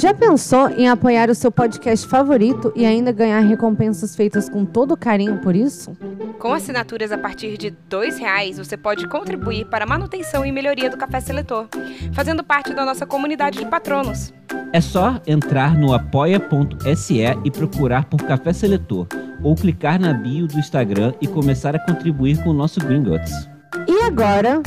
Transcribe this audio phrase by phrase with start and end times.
[0.00, 4.96] Já pensou em apoiar o seu podcast favorito e ainda ganhar recompensas feitas com todo
[4.96, 5.94] carinho por isso?
[6.38, 10.88] Com assinaturas a partir de R$ reais, você pode contribuir para a manutenção e melhoria
[10.88, 11.68] do Café Seletor,
[12.14, 14.32] fazendo parte da nossa comunidade de patronos.
[14.72, 19.06] É só entrar no apoia.se e procurar por Café Seletor,
[19.42, 23.50] ou clicar na bio do Instagram e começar a contribuir com o nosso Gringotts.
[23.86, 24.62] E agora?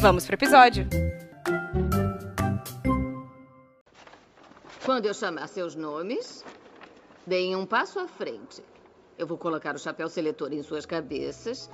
[0.00, 0.86] Vamos pro episódio!
[4.88, 6.42] Quando eu chamar seus nomes,
[7.26, 8.64] deem um passo à frente.
[9.18, 11.68] Eu vou colocar o chapéu seletor em suas cabeças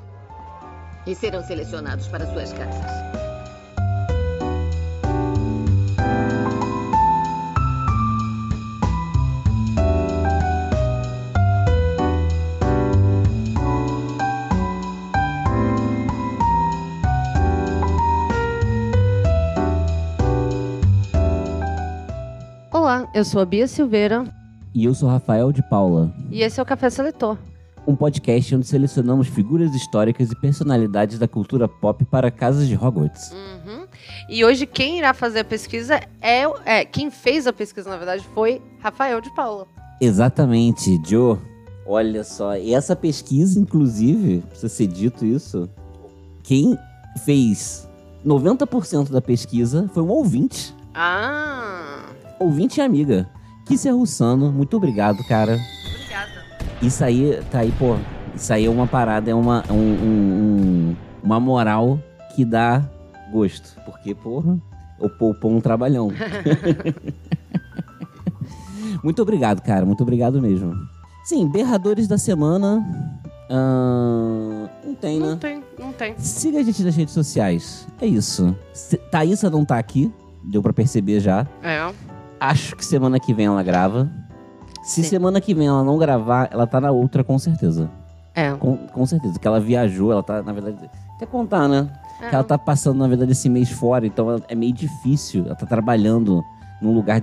[1.06, 3.23] e serão selecionados para suas casas.
[22.94, 24.24] Olá, eu sou a Bia Silveira
[24.72, 27.36] E eu sou Rafael de Paula, e esse é o Café Seletor.
[27.88, 33.32] um podcast onde selecionamos figuras históricas e personalidades da cultura pop para casas de Hogwarts.
[33.32, 33.88] Uhum.
[34.28, 38.24] E hoje quem irá fazer a pesquisa é, é quem fez a pesquisa, na verdade,
[38.32, 39.66] foi Rafael de Paula.
[40.00, 41.36] Exatamente, Joe.
[41.84, 45.68] Olha só, e essa pesquisa, inclusive, precisa ser dito isso,
[46.44, 46.78] quem
[47.24, 47.88] fez
[48.24, 50.72] 90% da pesquisa foi um ouvinte.
[50.94, 51.83] Ah,
[52.38, 53.28] Ouvinte e amiga.
[53.66, 55.58] Kisser Russano, muito obrigado, cara.
[55.88, 56.30] obrigada.
[56.82, 57.96] Isso aí, tá aí, pô.
[58.34, 61.98] Isso aí é uma parada, é uma, um- um- um- uma moral
[62.34, 62.82] que dá
[63.32, 63.80] gosto.
[63.86, 64.58] Porque, porra,
[65.00, 66.10] eu poupou um trabalhão.
[69.02, 69.86] muito obrigado, cara.
[69.86, 70.74] Muito obrigado mesmo.
[71.24, 72.84] Sim, berradores da semana.
[73.50, 75.36] ahn, não tem, Não né?
[75.40, 76.14] tem, não tem.
[76.18, 77.86] Siga a gente nas redes sociais.
[78.00, 78.54] É isso.
[79.10, 80.12] Thaísa não tá aqui.
[80.42, 81.46] Deu pra perceber já.
[81.62, 81.90] É.
[82.40, 84.10] Acho que semana que vem ela grava.
[84.82, 85.08] Se Sim.
[85.08, 87.90] semana que vem ela não gravar, ela tá na outra com certeza.
[88.34, 88.52] É.
[88.52, 89.38] Com, com certeza.
[89.38, 90.76] Que ela viajou, ela tá, na verdade.
[91.16, 91.88] Até contar, né?
[92.20, 92.28] É.
[92.28, 95.46] Que ela tá passando, na verdade, esse mês fora, então ela- é meio difícil.
[95.46, 96.42] Ela tá trabalhando
[96.82, 97.22] num lugar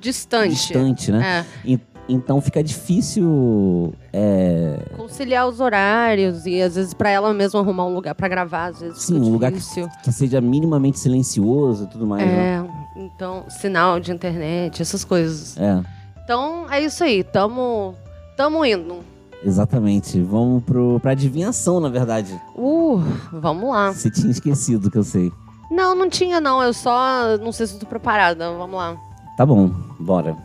[0.00, 0.50] Distante.
[0.50, 1.44] distante, né?
[1.64, 1.68] É.
[1.70, 1.80] E-
[2.12, 3.92] então fica difícil.
[4.12, 8.66] É, Conciliar os horários e às vezes pra ela mesma arrumar um lugar pra gravar,
[8.66, 9.88] às vezes Sim, um lugar difícil.
[10.02, 12.24] que seja minimamente silencioso e tudo mais.
[12.26, 12.64] né?
[12.96, 15.56] É, então, sinal de internet, essas coisas.
[15.58, 15.82] É,
[16.24, 17.94] Então, é isso aí, tamo,
[18.36, 18.96] tamo indo.
[19.44, 20.20] exatamente.
[20.20, 22.38] Vamos pro, pra adivinhação, na verdade.
[22.56, 23.00] Uh,
[23.32, 23.92] vamos lá.
[23.92, 25.32] Você tinha esquecido que eu sei.
[25.70, 28.94] Não, não tinha não, eu só não sei se eu tô preparada, vamos lá.
[29.38, 30.36] Tá bom, bora.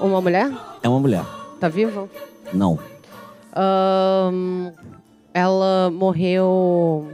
[0.00, 0.50] Uma mulher?
[0.82, 1.24] É uma mulher.
[1.60, 2.08] Tá viva?
[2.52, 2.78] Não.
[3.52, 4.70] Ahn,
[5.34, 7.08] ela morreu,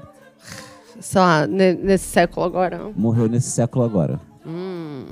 [1.00, 2.90] sei lá, ne- nesse século agora.
[2.96, 4.20] Morreu nesse século agora.
[4.46, 5.04] Hum.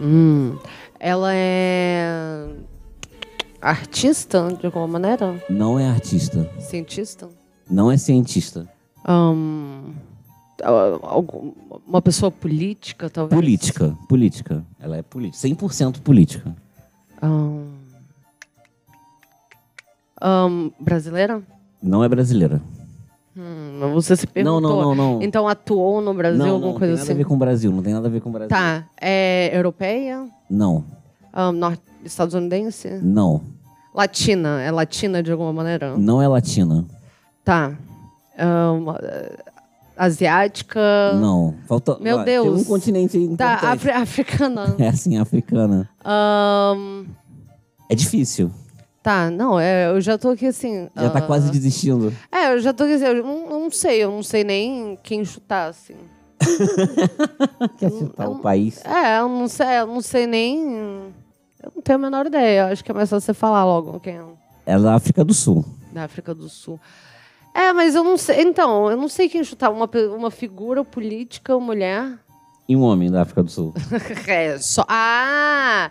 [0.00, 0.58] Hum.
[1.00, 2.46] Ela é
[3.60, 5.42] artista, de alguma maneira?
[5.48, 6.48] Não é artista.
[6.58, 7.28] Cientista?
[7.70, 8.68] Não é cientista.
[9.04, 9.92] Ahn,
[10.62, 11.52] a- algum-
[11.86, 13.40] uma pessoa política, talvez?
[13.40, 13.96] Política.
[14.08, 14.64] Política.
[14.78, 15.38] Ela é política.
[15.48, 16.54] 100% política.
[17.22, 17.68] Ahn,
[20.20, 21.40] ahn, brasileira?
[21.82, 22.60] Não é brasileira.
[23.36, 24.60] Hum, você se Não, perguntou.
[24.60, 25.22] não, não, não.
[25.22, 27.12] Então atuou no Brasil, não, alguma não, coisa tem nada assim?
[27.12, 27.72] a ver com o Brasil.
[27.72, 28.48] Não tem nada a ver com o Brasil.
[28.48, 28.84] Tá.
[29.00, 30.26] É europeia?
[30.50, 30.84] Não.
[31.32, 32.88] Ahn, norte, estadunidense?
[33.02, 33.40] Não.
[33.94, 34.60] Latina?
[34.60, 35.96] É latina de alguma maneira?
[35.96, 36.84] Não é latina.
[37.44, 37.72] Tá.
[38.36, 39.44] Eh,
[39.96, 40.80] asiática?
[41.20, 41.54] Não.
[41.66, 41.98] Falta.
[42.00, 42.66] Meu ó, Tem um Deus.
[42.66, 43.64] continente Tá, importante.
[43.64, 44.74] afri- africana.
[44.78, 45.88] É assim, africana.
[46.04, 47.04] Ahn,
[47.88, 48.50] É difícil.
[49.02, 50.88] tá, não, é, eu já tô aqui assim.
[50.96, 52.12] Já tá ah, quase desistindo.
[52.30, 55.24] É, eu já tô aqui assim, eu não, não sei, eu não sei nem quem
[55.24, 55.94] chutar, assim.
[57.78, 58.80] Quer citar o país?
[58.84, 61.12] É, eu não sei, eu não sei nem.
[61.62, 62.62] Eu não tenho a menor ideia.
[62.68, 64.24] Eu acho que é mais fácil você falar logo quem é
[64.66, 65.64] É da África do Sul.
[65.92, 66.80] da África do Sul.
[67.54, 68.40] É, mas eu não sei.
[68.42, 69.70] Então, eu não sei quem chutar.
[69.70, 72.18] Uma, uma figura política, mulher.
[72.68, 73.74] E um homem da África do Sul.
[74.26, 74.84] É, só.
[74.88, 75.90] Ah!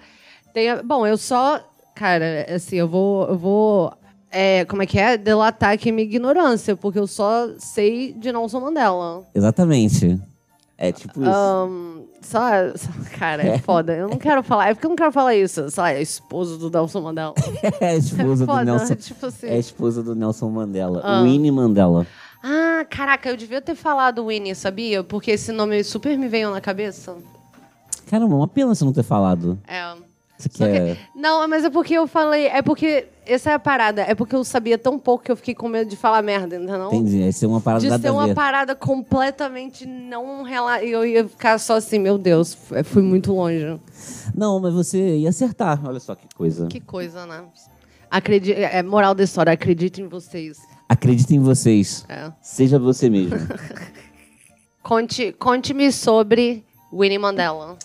[0.54, 1.60] Tem, a- bom, eu só.
[1.96, 3.28] Cara, assim, eu vou.
[3.28, 3.94] Eu vou
[4.32, 5.18] é, como é que é?
[5.18, 9.24] Delatar aqui minha ignorância, porque eu só sei de Nelson Mandela.
[9.36, 10.18] Exatamente.
[10.84, 11.30] É tipo isso.
[11.30, 12.40] Ahn, só,
[12.76, 12.90] só-
[13.20, 13.94] cara, é foda.
[13.94, 14.70] Eu não quero falar.
[14.70, 15.68] É porque eu não quero falar isso.
[15.78, 17.36] Lá, é esposo do Nelson Mandela.
[17.80, 18.96] É esposa foda, do Nelson.
[18.96, 19.46] tipo assim.
[19.48, 21.02] É esposa do Nelson Mandela.
[21.04, 21.22] Ah.
[21.22, 22.08] Winnie Mandela.
[22.44, 25.04] Ah, caraca, eu devia ter falado Winnie, sabia?
[25.04, 27.16] Porque esse nome super me veio na cabeça.
[28.08, 29.60] Caramba, uma pena você não ter falado.
[29.68, 29.94] É.
[30.38, 30.98] Você Só que- quer...
[31.16, 32.48] Não, mas é porque eu falei.
[32.48, 33.06] É porque.
[33.26, 34.02] Essa é a parada.
[34.02, 36.88] É porque eu sabia tão pouco que eu fiquei com medo de falar merda, entendeu?
[36.88, 38.34] Entendi, aí ser uma parada De nada ser a uma ver.
[38.34, 40.84] parada completamente não rela...
[40.84, 43.80] Eu ia ficar só assim, meu Deus, f- fui muito longe.
[44.36, 45.80] Não, mas você ia acertar.
[45.86, 46.66] Olha só que coisa.
[46.68, 47.44] Que coisa, né?
[48.10, 48.54] Acredi...
[48.54, 50.58] É moral da história, acredito em vocês.
[50.90, 52.04] Acredite em vocês.
[52.10, 52.32] É.
[52.42, 53.38] Seja você mesmo.
[54.84, 57.78] Conte, conte-me sobre Winnie Mandela.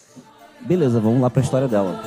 [0.63, 2.03] Beleza, vamos lá pra história dela.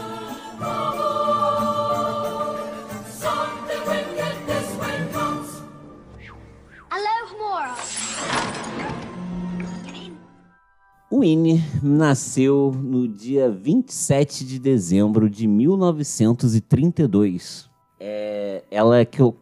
[11.12, 17.68] Winnie nasceu no dia 27 de dezembro de 1932.
[18.00, 19.36] É, ela é que eu.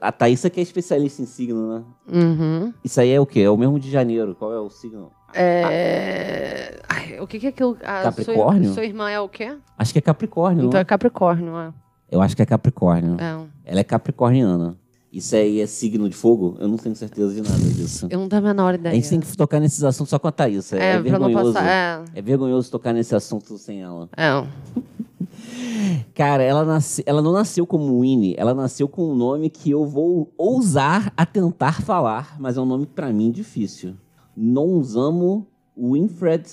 [0.00, 1.84] A Thaísa que é especialista em signo, né?
[2.12, 2.72] Uhum.
[2.84, 3.40] Isso aí é o quê?
[3.40, 4.36] É o mesmo de janeiro.
[4.36, 5.10] Qual é o signo?
[5.34, 6.80] É...
[6.88, 7.76] Ai, o que, que é aquilo?
[7.82, 8.66] A Capricórnio?
[8.66, 9.56] Sua, sua irmã é o quê?
[9.76, 10.84] Acho que é Capricórnio, Então é é?
[10.84, 11.72] Capricórnio, é.
[12.10, 13.16] Eu acho que é Capricórnio.
[13.18, 13.44] é.
[13.64, 14.76] Ela é capricorniana.
[15.12, 16.56] Isso aí é signo de fogo?
[16.58, 18.06] Eu não tenho certeza de nada disso.
[18.08, 18.94] Eu não tenho a menor A ideia.
[18.94, 20.72] gente tem que tocar nesses assuntos só com a Thaís.
[20.72, 21.52] É, É, é não vergonhoso.
[21.52, 22.04] passar.
[22.14, 24.08] É vergonhoso tocar nesse assunto sem ela.
[24.16, 24.28] É.
[24.28, 24.46] é.
[26.14, 27.02] Cara, ela, nasce...
[27.04, 31.26] ela não nasceu como Winnie, ela nasceu com um nome que eu vou ousar a
[31.26, 33.94] tentar falar, mas é um nome pra mim difícil.
[34.34, 36.46] Nonzamo Winfred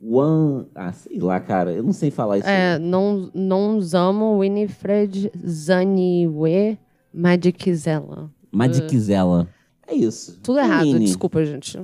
[0.00, 0.66] Wan.
[0.74, 2.48] Ah, sei lá, cara, eu não sei falar isso.
[2.48, 6.78] É, não, não usamos Winifred Zaniwe
[7.12, 8.30] Magicizela.
[8.50, 9.48] Magicizela.
[9.86, 10.38] É isso.
[10.42, 11.06] Tudo errado, Winnie.
[11.06, 11.78] desculpa, gente.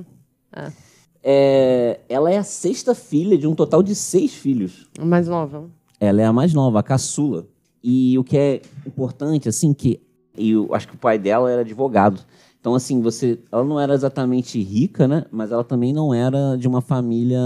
[1.21, 4.87] É, ela é a sexta filha de um total de seis filhos.
[4.99, 5.69] Mais nova.
[5.99, 7.47] Ela é a mais nova, a caçula.
[7.83, 10.01] E o que é importante, assim, que
[10.37, 12.21] eu acho que o pai dela era advogado.
[12.59, 15.25] Então, assim, você, ela não era exatamente rica, né?
[15.31, 17.39] Mas ela também não era de uma família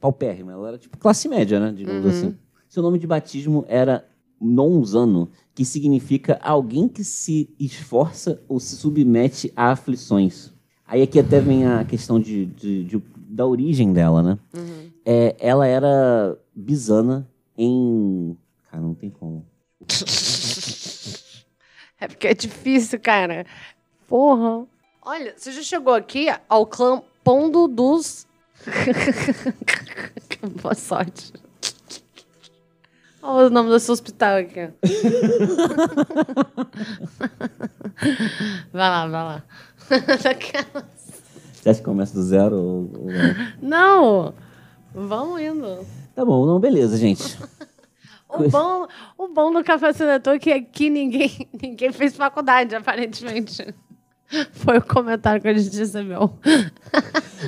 [0.00, 0.52] paupérrima.
[0.52, 1.72] Ela era tipo classe média, né?
[1.72, 2.34] Digamos assim.
[2.68, 4.04] Seu nome de batismo era
[4.40, 10.52] Nonzano, que significa alguém que se esforça ou se submete a aflições.
[10.86, 14.38] Aí aqui até vem a questão de, de- de- da origem dela, né?
[15.04, 17.26] É, ela era bisana
[17.56, 18.36] em.
[18.70, 19.44] Cara, não tem como.
[21.98, 23.46] É porque é difícil, cara.
[24.06, 24.66] Porra.
[25.00, 28.26] Olha, você já chegou aqui ao clã Pondo dos.
[30.62, 31.32] Boa sorte.
[33.28, 34.70] Olha o nome desse hospital aqui.
[38.72, 39.42] vai lá, vai lá.
[41.52, 43.34] Você acha que começa do zero ou, ou não?
[43.60, 44.34] Não!
[44.94, 45.84] Vamos indo.
[46.14, 47.36] Tá bom, não, beleza, gente.
[48.28, 48.86] O bom,
[49.16, 53.72] o bom do café seletor é que aqui ninguém, ninguém fez faculdade, aparentemente.
[54.52, 56.32] Foi o comentário que a gente recebeu.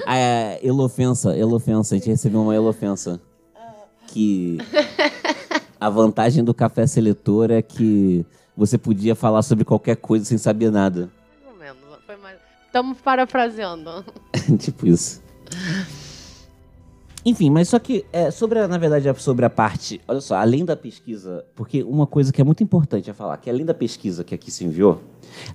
[0.07, 1.95] Ah, é, elofensa, elofensa.
[1.95, 3.21] A gente recebeu uma elofensa.
[4.07, 4.59] Que
[5.81, 8.25] a vantagem do café seletor é que
[8.57, 11.11] você podia falar sobre qualquer coisa sem saber nada.
[12.67, 14.05] Estamos parafraseando.
[14.59, 15.23] tipo isso.
[17.25, 20.01] Enfim, mas só que é, sobre, a- na verdade, é sobre a parte.
[20.07, 23.51] Olha só, além da pesquisa, porque uma coisa que é muito importante a falar, que
[23.51, 25.01] além da pesquisa que aqui se enviou,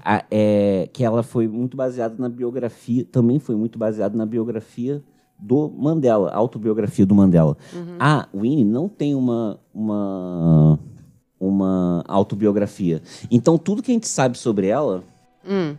[0.04, 5.02] a- é que ela foi muito baseada na biografia, também foi muito baseada na biografia
[5.46, 7.58] do Mandela, a autobiografia do Mandela.
[8.00, 10.80] A Winnie não tem uma, uma,
[11.40, 13.02] uma autobiografia.
[13.30, 15.04] Então, tudo que a gente sabe sobre ela
[15.46, 15.76] Hum.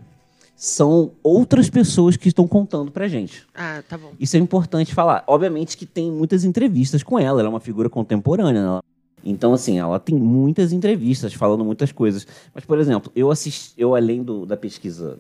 [0.55, 3.47] são outras pessoas que estão contando pra gente.
[3.55, 4.13] Ah, tá bom.
[4.21, 5.25] Isso é importante falar.
[5.27, 8.63] Obviamente que tem muitas entrevistas com ela, ela é uma figura contemporânea.
[8.77, 8.81] né?
[9.25, 12.27] Então, assim, ela tem muitas entrevistas falando muitas coisas.
[12.55, 15.19] Mas, por exemplo, eu assisti, eu além do- da pesquisa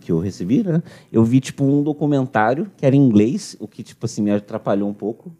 [0.00, 0.82] que eu recebi, né?
[1.12, 4.88] Eu vi, tipo, um documentário que era em inglês, o que, tipo assim, me atrapalhou
[4.88, 5.30] um pouco.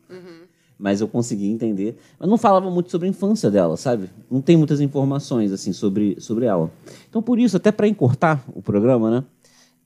[0.78, 1.96] Mas eu consegui entender.
[2.18, 4.10] Mas não falava muito sobre a infância dela, sabe?
[4.30, 6.70] Não tem muitas informações, assim, sobre, sobre ela.
[7.08, 9.24] Então, por isso, até para encurtar o programa, né?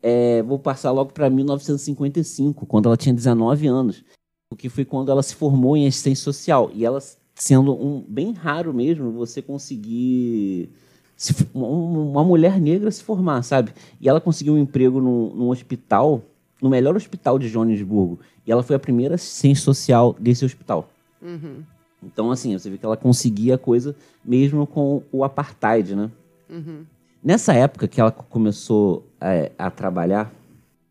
[0.02, 4.04] é, vou passar logo para 1955, quando ela tinha 19 anos,
[4.50, 6.70] o que foi quando ela se formou em assistência social.
[6.72, 6.98] E ela,
[7.38, 10.70] sendo um bem raro mesmo, você conseguir
[11.16, 13.72] se um- uma mulher negra se formar, sabe?
[14.00, 16.22] E ela conseguiu um emprego num, num hospital,
[16.60, 18.18] no melhor hospital de Joanesburgo.
[18.46, 20.88] E ela foi a primeira assistente social desse hospital.
[21.22, 21.62] Uhum.
[22.02, 26.10] Então, assim, você vê que ela conseguia a coisa mesmo com o apartheid, né?
[26.48, 26.84] Uhum.
[27.22, 30.32] Nessa época que ela começou é, a trabalhar.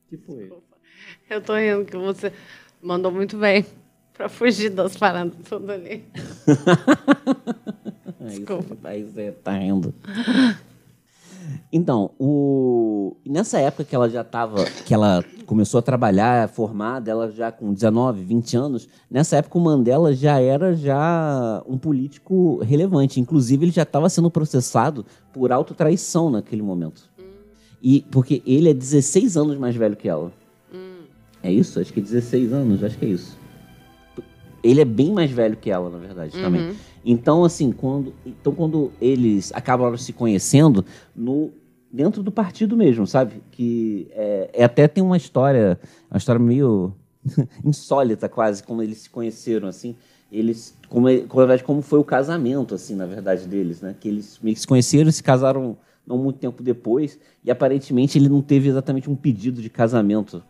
[0.10, 0.51] que foi?
[1.30, 2.32] Eu tô rindo que você
[2.82, 3.66] mandou muito bem
[4.18, 6.04] pra fugir das paradas tudo ali.
[8.20, 8.76] Desculpa.
[8.84, 9.94] Aí você tá rindo.
[11.72, 13.16] Então, o...
[13.26, 17.74] nessa época que ela já estava, que ela começou a trabalhar, formada, ela já com
[17.74, 23.20] 19, 20 anos, nessa época o Mandela já era já um político relevante.
[23.20, 27.10] Inclusive, ele já estava sendo processado por autotraição naquele momento.
[27.82, 30.32] E porque ele é 16 anos mais velho que ela.
[31.44, 31.80] É isso?
[31.80, 33.38] Acho que é 16 anos, acho que é isso.
[34.64, 36.62] Ele é bem mais velho que ela, na verdade, também.
[37.06, 40.84] Então, assim, quando, então, quando eles acabaram se conhecendo,
[41.16, 41.52] no,
[41.92, 43.42] dentro do partido mesmo, sabe?
[43.52, 45.80] Que é, é até tem uma história,
[46.12, 46.94] uma história meio
[47.64, 49.96] insólita quase, como eles se conheceram, assim.
[50.32, 53.96] Eles, como, é- na verdade, como foi o casamento, assim, na verdade, deles, né?
[53.98, 58.18] Que eles meio que se conheceram e se casaram não muito tempo depois, e aparentemente
[58.18, 60.42] ele não teve exatamente um pedido de casamento.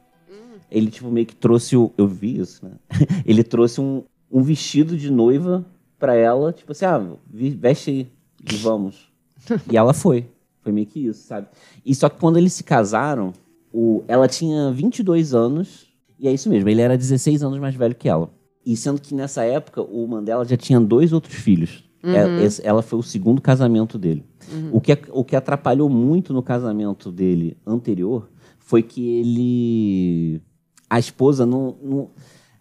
[0.70, 1.92] Ele, tipo, meio que trouxe o.
[1.98, 2.72] Eu vi isso, né?
[3.26, 5.66] Ele trouxe um, um vestido de noiva
[5.98, 8.08] pra ela, tipo assim, ah, veste aí
[8.52, 9.12] e vamos.
[9.72, 10.26] e ela foi.
[10.62, 11.48] Foi meio que isso, sabe?
[11.86, 13.32] E só que quando eles se casaram,
[13.74, 15.88] o, ela tinha 22 anos,
[16.20, 18.30] e é isso mesmo, ele era 16 anos mais velho que ela.
[18.66, 21.86] E sendo que nessa época o Mandela já tinha dois outros filhos.
[22.04, 24.24] É, esse- ela foi o segundo casamento dele.
[24.72, 30.42] O, que, o que atrapalhou muito no casamento dele anterior foi que ele.
[30.89, 31.75] A esposa não.
[31.82, 32.10] Não,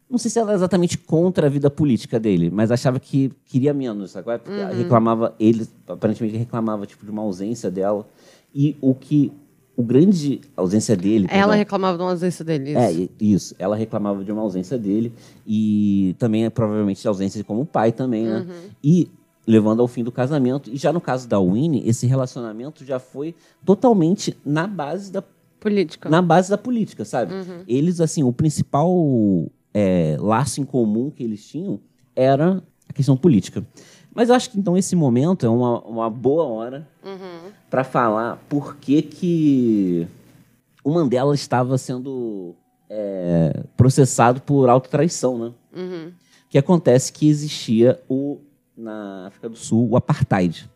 [0.08, 3.74] não sei se ela era exatamente contra a vida política dele, mas achava que queria
[3.74, 4.16] menos.
[4.16, 4.40] Agora
[4.72, 8.06] reclamava, ele aparentemente reclamava tipo, de uma ausência dela.
[8.54, 9.32] E o que.
[9.76, 11.26] O grande ausência dele.
[11.28, 12.70] Ela reclamava de uma ausência dele.
[12.70, 12.78] Isso.
[12.78, 13.54] é, isso.
[13.58, 15.12] Ela reclamava de uma ausência dele
[15.46, 18.46] e também é provavelmente de ausência como pai também, né?
[18.82, 19.10] E
[19.46, 20.70] levando ao fim do casamento.
[20.70, 25.22] E já no caso da Winnie, esse relacionamento já foi totalmente na base da
[25.60, 26.08] Política.
[26.08, 27.34] na base da política, sabe?
[27.34, 27.62] Uhum.
[27.66, 28.92] Eles, assim, o principal
[29.74, 31.80] é, laço em comum que eles tinham
[32.14, 33.64] era a questão política.
[34.14, 37.50] Mas eu acho que, então, esse momento é uma, uma boa hora Uhum.
[37.68, 40.06] para falar por que, que
[40.82, 42.54] o Mandela estava sendo
[42.88, 45.52] é, processado por autotraição, né?
[45.76, 46.12] Uhum.
[46.48, 48.38] Que acontece que existia o,
[48.76, 50.70] na África do Sul o apartheid,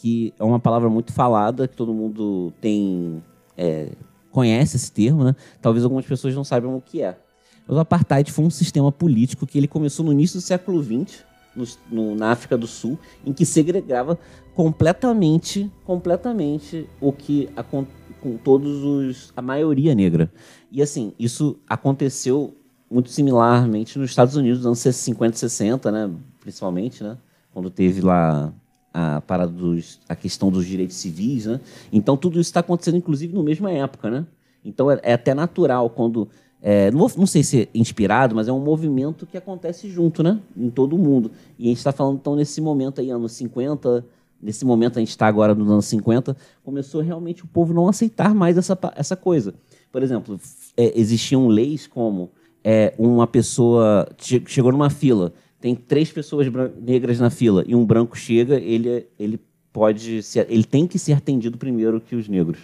[0.00, 3.22] que é uma palavra muito falada, que todo mundo tem
[3.56, 3.90] é,
[4.38, 5.34] conhece esse termo, né?
[5.60, 7.18] Talvez algumas pessoas não saibam o que é.
[7.66, 11.24] Mas o apartheid foi um sistema político que ele começou no início do século XX,
[11.56, 14.16] no- no- na África do Sul, em que segregava
[14.54, 17.86] completamente, completamente o que acon-
[18.20, 20.30] com todos os a maioria negra.
[20.70, 22.54] E assim, isso aconteceu
[22.90, 27.16] muito similarmente nos Estados Unidos, nos anos 50 e 60, né, principalmente, né,
[27.52, 28.52] quando teve lá
[28.92, 31.60] a dos a questão dos direitos civis, né?
[31.92, 34.26] Então tudo isso está acontecendo inclusive na mesma época, né?
[34.64, 36.28] Então é, é até natural quando
[36.60, 40.22] é, não, vou- não sei se é inspirado, mas é um movimento que acontece junto,
[40.22, 40.40] né?
[40.56, 41.30] Em todo mundo.
[41.58, 44.04] E a gente está falando, então, nesse momento aí, anos 50,
[44.42, 48.34] nesse momento a gente está agora nos anos 50, começou realmente o povo não aceitar
[48.34, 49.54] mais essa, essa coisa.
[49.92, 50.38] Por exemplo,
[50.76, 52.30] é, existiam leis como
[52.64, 56.46] é, uma pessoa che- chegou numa fila, tem três pessoas
[56.80, 59.40] negras na fila e um branco chega, ele, ele
[59.72, 62.58] pode ser, ele tem que ser atendido primeiro que os negros.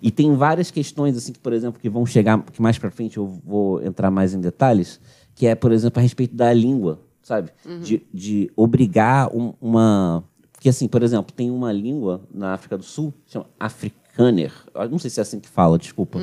[0.00, 3.16] E tem várias questões, assim, que, por exemplo, que vão chegar, que mais para frente
[3.18, 5.00] eu vou entrar mais em detalhes,
[5.34, 7.50] que é, por exemplo, a respeito da língua, sabe?
[7.80, 10.24] De, de obrigar um- uma.
[10.52, 14.52] Porque, assim, por exemplo, tem uma língua na África do Sul, chama Afrikaner.
[14.90, 16.18] Não sei se é assim que fala, desculpa.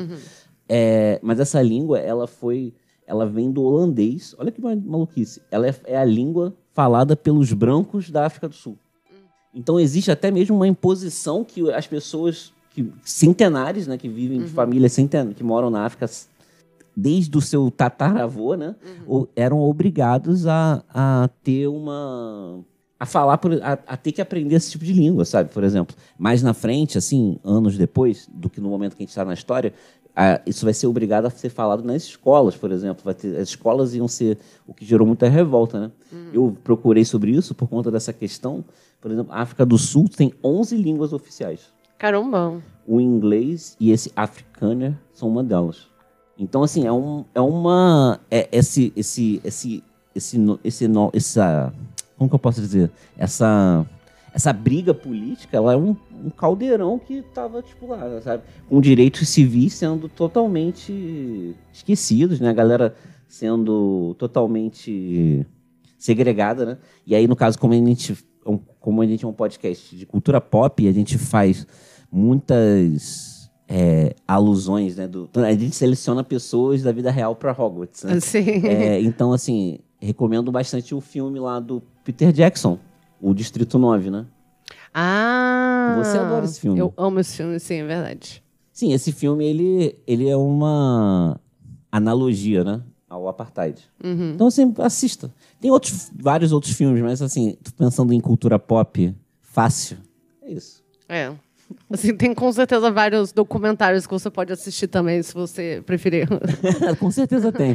[0.68, 2.72] É, mas essa língua, ela foi.
[3.10, 4.34] Ela vem do holandês.
[4.38, 5.42] Olha que ma- maluquice.
[5.50, 8.78] Ela é, é a língua falada pelos brancos da África do Sul.
[9.52, 14.48] Então existe até mesmo uma imposição que as pessoas que centenares, né, que vivem de
[14.50, 16.08] famílias centenárias, que moram na África
[16.96, 18.76] desde o seu tataravô, né,
[19.08, 22.60] o- eram obrigados a, a ter uma
[23.02, 25.50] a falar por, a, a ter que aprender esse tipo de língua, sabe?
[25.50, 29.08] Por exemplo, mais na frente, assim, anos depois do que no momento que a gente
[29.08, 29.72] está na história,
[30.20, 33.12] a- isso vai ser obrigado a ser falado nas escolas, por exemplo.
[33.14, 34.36] Ter, as escolas iam ser
[34.66, 35.90] o que gerou muita revolta, né?
[36.32, 38.62] Eu procurei sobre isso por conta dessa questão.
[39.00, 41.72] Por exemplo, a África do Sul tem 11 línguas oficiais.
[41.96, 42.62] Caramba.
[42.86, 45.88] O inglês e esse afrikaner são uma delas.
[46.38, 48.18] Então, assim, é, um, é uma...
[48.30, 49.82] É esse, esse, esse,
[50.14, 51.72] esse, esse, essa...
[52.16, 52.90] Como que eu posso dizer?
[53.16, 53.86] Essa...
[54.32, 58.44] Essa briga política, ela é um, um caldeirão que estava, tipo, lá, sabe?
[58.68, 62.50] Com direitos civis sendo totalmente esquecidos, né?
[62.50, 62.94] A galera
[63.26, 65.46] sendo totalmente
[65.98, 66.78] segregada, né?
[67.06, 68.16] E aí, no caso, como a gente,
[68.80, 71.66] como a gente é um podcast de cultura pop, a gente faz
[72.10, 75.06] muitas é, alusões, né?
[75.06, 78.14] Do, a gente seleciona pessoas da vida real para Hogwarts, né?
[78.14, 78.66] Assim.
[78.66, 82.78] É, então, assim, recomendo bastante o filme lá do Peter Jackson,
[83.20, 84.26] o Distrito 9, né?
[84.92, 85.96] Ah!
[85.98, 86.78] Você adora esse filme.
[86.78, 88.42] Eu amo esse filme, sim, é verdade.
[88.72, 91.38] Sim, esse filme, ele, ele é uma
[91.92, 92.82] analogia, né?
[93.08, 93.82] Ao apartheid.
[94.02, 94.32] Uhum.
[94.34, 95.32] Então, assim, assista.
[95.60, 99.98] Tem outros, vários outros filmes, mas assim, pensando em cultura pop fácil.
[100.42, 100.82] É isso.
[101.08, 101.32] É.
[101.88, 106.28] Assim, tem com certeza vários documentários que você pode assistir também, se você preferir.
[106.98, 107.74] Com certeza tem.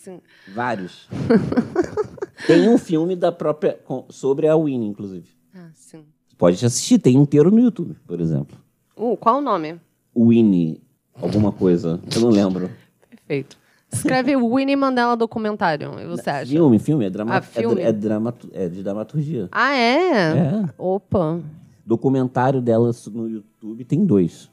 [0.54, 1.08] Vários.
[2.46, 3.78] tem um filme da própria.
[4.08, 5.28] sobre a Winnie, inclusive.
[5.54, 6.04] Ah, sim.
[6.38, 8.56] Pode assistir, tem inteiro no YouTube, por exemplo.
[8.96, 9.80] Uh, qual o nome?
[10.16, 10.80] Winnie,
[11.14, 12.00] alguma coisa.
[12.14, 12.70] Eu não lembro.
[13.08, 13.58] Perfeito.
[13.92, 16.46] Escreve Winnie Mandela documentário, você acha?
[16.46, 17.80] Filme, filme, é, drama, Ah, filme.
[17.82, 19.48] É, é, dramatu- é de dramaturgia.
[19.50, 20.38] Ah, é?
[20.38, 20.64] É.
[20.78, 21.40] Opa.
[21.84, 24.48] Documentário dela no YouTube tem dois.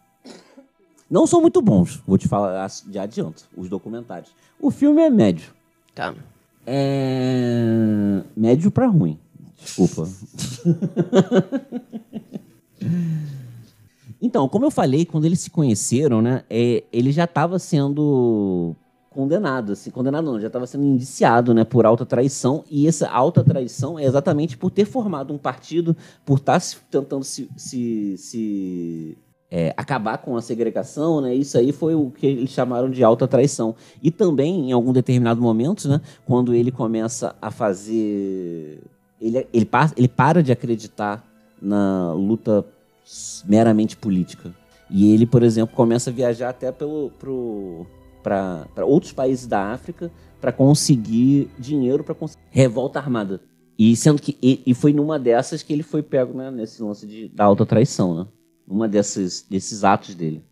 [1.10, 4.32] Não são muito bons, vou te falar de adianto, os documentários.
[4.60, 5.54] O filme é médio.
[5.94, 6.14] Tá.
[6.70, 8.22] É.
[8.36, 9.18] médio pra ruim.
[9.58, 10.08] Desculpa.
[14.22, 18.76] então, como eu falei, quando eles se conheceram, né, é, ele já estava sendo
[19.10, 23.44] condenado, assim, condenado não, já estava sendo indiciado, né, por alta traição, e essa alta
[23.44, 29.18] traição é exatamente por ter formado um partido, por estar se- tentando se, se, se,
[29.50, 33.28] é, acabar com a segregação, né, isso aí foi o que eles chamaram de alta
[33.28, 33.76] traição.
[34.04, 38.82] E também, em algum determinado momento, né, quando ele começa a fazer...
[39.20, 41.26] Ele, ele, pa- ele para de acreditar
[41.62, 42.66] na luta
[43.46, 44.54] meramente política.
[44.90, 46.86] E ele, por exemplo, começa a viajar até para
[48.86, 53.42] outros países da África para conseguir dinheiro para conseguir revolta armada.
[53.78, 57.08] E sendo que e, e foi numa dessas que ele foi pego né, nesse lance
[57.08, 58.28] de, da alta traição, né?
[58.68, 60.44] Uma desses, desses atos dele.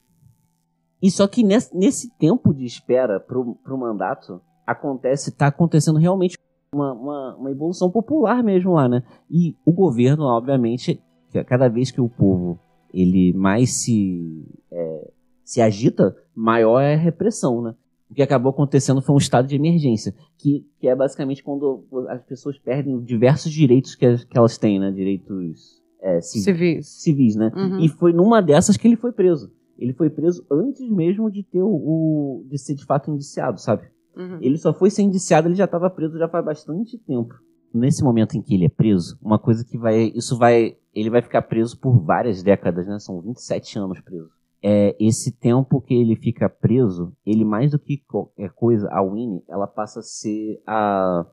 [1.01, 6.37] E só que nesse, nesse tempo de espera pro, pro mandato, acontece, tá acontecendo realmente
[6.73, 9.03] uma, uma, uma evolução popular mesmo lá, né?
[9.29, 11.01] E o governo, obviamente,
[11.47, 12.59] cada vez que o povo
[12.93, 15.11] ele mais se, é,
[15.43, 17.75] se agita, maior é a repressão, né?
[18.09, 22.23] O que acabou acontecendo foi um estado de emergência, que, que é basicamente quando as
[22.23, 24.91] pessoas perdem diversos direitos que, que elas têm, né?
[24.91, 26.87] Direitos é, civis, Civis.
[27.01, 27.51] civis, né?
[27.55, 27.79] Uhum.
[27.79, 29.51] E foi numa dessas que ele foi preso.
[29.77, 33.83] Ele foi preso antes mesmo de ter o, o- de ser de fato indiciado, sabe?
[34.15, 34.37] Uhum.
[34.41, 37.33] Ele só foi ser indiciado, ele já estava preso já faz bastante tempo.
[37.73, 40.11] Nesse momento em que ele é preso, uma coisa que vai.
[40.15, 40.77] Isso vai.
[40.93, 42.97] Ele vai ficar preso por várias décadas, né?
[42.99, 44.29] São 27 anos preso.
[44.63, 49.43] É, esse tempo que ele fica preso, ele mais do que qualquer coisa, a Winnie,
[49.49, 51.25] ela passa a ser a.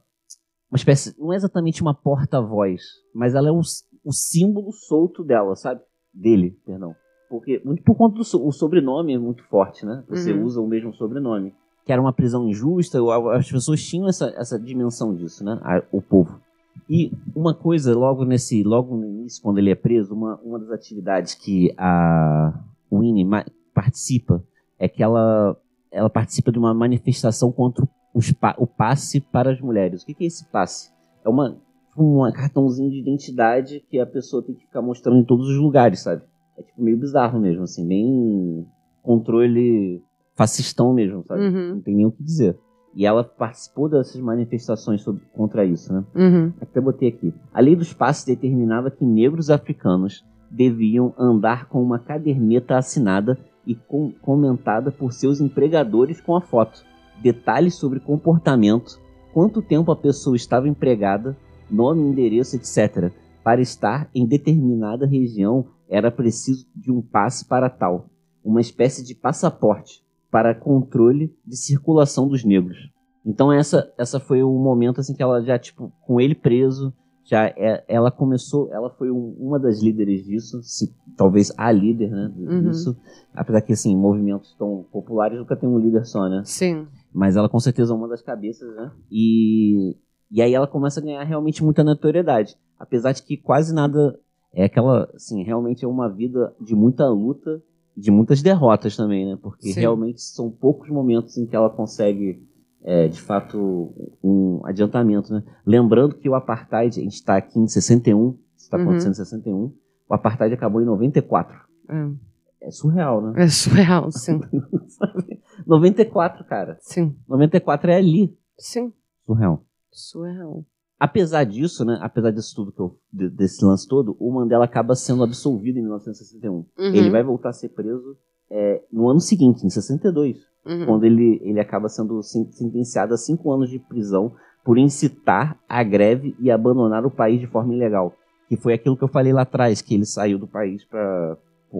[0.68, 1.14] Uma espécie.
[1.18, 2.82] Não é exatamente uma porta-voz,
[3.14, 5.80] mas ela é s- o símbolo solto dela, sabe?
[6.12, 6.94] Dele, perdão.
[7.30, 10.04] Porque, muito por conta do so- o sobrenome é muito forte, né?
[10.08, 10.44] Você Uhum.
[10.44, 12.98] usa o mesmo sobrenome que era uma prisão injusta,
[13.32, 15.58] as pessoas tinham essa, essa dimensão disso, né?
[15.90, 16.40] O povo.
[16.88, 20.70] E uma coisa, logo nesse, logo no início, quando ele é preso, uma, uma das
[20.70, 22.54] atividades que a
[22.92, 23.26] Winnie
[23.74, 24.44] participa
[24.78, 25.56] é que ela,
[25.90, 27.84] ela participa de uma manifestação contra
[28.14, 30.02] os o passe para as mulheres.
[30.02, 30.92] O que, que é esse passe?
[31.24, 31.56] É uma
[31.96, 36.00] um cartãozinho de identidade que a pessoa tem que ficar mostrando em todos os lugares,
[36.00, 36.22] sabe?
[36.58, 38.66] É tipo meio bizarro mesmo, assim, bem
[39.02, 40.02] controle
[40.34, 41.42] fascistão mesmo, sabe?
[41.42, 41.68] Uhum.
[41.74, 42.58] Não tem nem o que dizer.
[42.94, 46.04] E ela participou dessas manifestações sobre- contra isso, né?
[46.14, 46.52] Uhum.
[46.60, 47.32] Até botei aqui.
[47.52, 53.74] A lei dos passes determinava que negros africanos deviam andar com uma caderneta assinada e
[53.74, 56.84] com- comentada por seus empregadores com a foto.
[57.22, 59.00] Detalhes sobre comportamento,
[59.32, 61.36] quanto tempo a pessoa estava empregada,
[61.70, 63.10] nome, endereço, etc.
[63.44, 68.08] Para estar em determinada região era preciso de um passe para tal,
[68.44, 72.78] uma espécie de passaporte para controle de circulação dos negros.
[73.24, 76.92] Então essa essa foi o momento assim que ela já tipo com ele preso
[77.24, 82.10] já é- ela começou ela foi um- uma das líderes disso se, talvez a líder
[82.10, 82.62] né Uhum.
[82.62, 82.96] disso
[83.32, 86.88] apesar que assim movimentos tão populares nunca tem um líder só né Sim.
[87.14, 88.90] mas ela com certeza é uma das cabeças, né?
[89.08, 89.94] E,
[90.32, 92.56] e aí ela começa a ganhar realmente muita notoriedade.
[92.78, 94.18] Apesar de que quase nada
[94.52, 97.62] é aquela, assim, realmente é uma vida de muita luta,
[97.96, 99.38] de muitas derrotas também, né?
[99.40, 99.80] Porque Sim.
[99.80, 102.42] realmente são poucos momentos em que ela consegue,
[102.82, 103.92] é, de fato,
[104.24, 105.42] um adiantamento, né?
[105.66, 108.82] Lembrando que o Apartheid, a gente está aqui em 61, está Uhum.
[108.84, 109.72] acontecendo em 61,
[110.08, 111.54] o Apartheid acabou em 94.
[111.88, 113.44] É, É surreal, né?
[113.44, 114.40] é surreal, sim.
[114.88, 115.40] Sabe?
[115.66, 116.76] 94, cara.
[116.80, 117.14] Sim.
[117.28, 118.34] 94 é ali.
[118.58, 118.92] Sim.
[119.26, 119.64] Surreal.
[119.92, 120.64] Surreal.
[120.98, 124.94] Apesar disso, né, apesar disso tudo que eu, de- desse lance todo, o Mandela acaba
[124.94, 126.52] sendo absolvido em 1961.
[126.54, 126.66] Uhum.
[126.78, 128.16] Ele vai voltar a ser preso
[128.50, 130.84] é, no ano seguinte, em 62, Uhum.
[130.86, 134.32] quando ele, ele acaba sendo sen- sentenciado a cinco anos de prisão
[134.64, 138.14] por incitar a greve e abandonar o país de forma ilegal.
[138.48, 141.36] Que foi aquilo que eu falei lá atrás, que ele saiu do país pra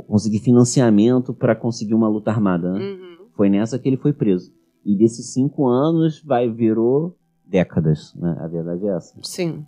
[0.09, 2.81] conseguir financiamento para conseguir uma luta armada, né?
[2.81, 3.27] Uhum.
[3.37, 4.51] Foi nessa que ele foi preso.
[4.85, 7.15] E desses cinco anos, vai virou
[7.53, 8.35] décadas, né?
[8.41, 9.15] A verdade é essa.
[9.23, 9.65] Sim.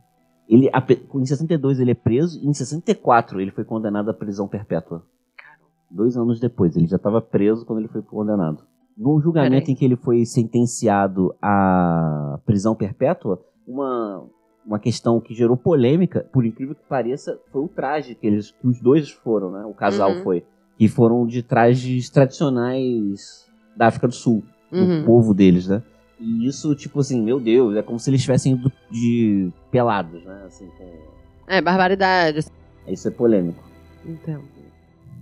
[0.49, 4.49] Ele, a- em 62 ele é preso, e em 64 ele foi condenado à prisão
[4.49, 5.03] perpétua.
[5.91, 8.65] Dois anos depois, ele já estava preso quando ele foi condenado.
[8.97, 9.73] No julgamento Peraí.
[9.73, 14.25] em que ele foi sentenciado à prisão perpétua, uma,
[14.67, 18.67] uma questão que gerou polêmica, por incrível que pareça, foi o traje que, eles, que
[18.67, 19.65] os dois foram, né?
[19.67, 20.23] O casal Uhum.
[20.23, 20.45] foi.
[20.77, 25.05] Que foram de trajes tradicionais da África do Sul do Uhum.
[25.05, 25.83] povo deles, né?
[26.21, 30.43] E isso, tipo assim, meu Deus, é como se eles estivessem indo de pelados, né?
[30.47, 30.85] Assim, com...
[31.47, 32.47] É, barbaridade.
[32.87, 33.63] Isso é polêmico.
[34.05, 34.43] Entendo.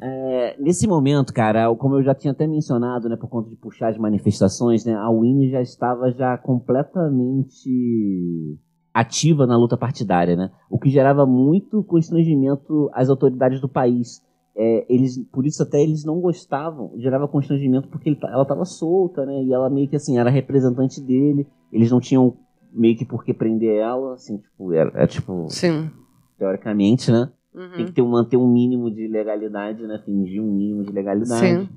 [0.04, 3.88] É, nesse momento, cara, como eu já tinha até mencionado, né, por conta de puxar
[3.88, 7.70] as manifestações, né, a Winnie já estava já completamente
[8.92, 10.50] ativa na luta partidária, né?
[10.68, 14.20] O que gerava muito constrangimento às autoridades do país.
[14.54, 19.24] É, eles, por isso até eles não gostavam, gerava constrangimento porque ele ela estava solta,
[19.24, 19.42] né?
[19.44, 21.46] E ela meio que assim era representante dele.
[21.72, 22.36] Eles não tinham
[22.72, 25.90] meio que por que prender ela, assim, tipo, era, é, tipo Sim.
[26.38, 27.30] teoricamente, né?
[27.52, 27.84] Tem Uhum.
[27.86, 30.00] que ter, manter um mínimo de legalidade, né?
[30.04, 31.64] Fingir um mínimo de legalidade.
[31.64, 31.68] Sim.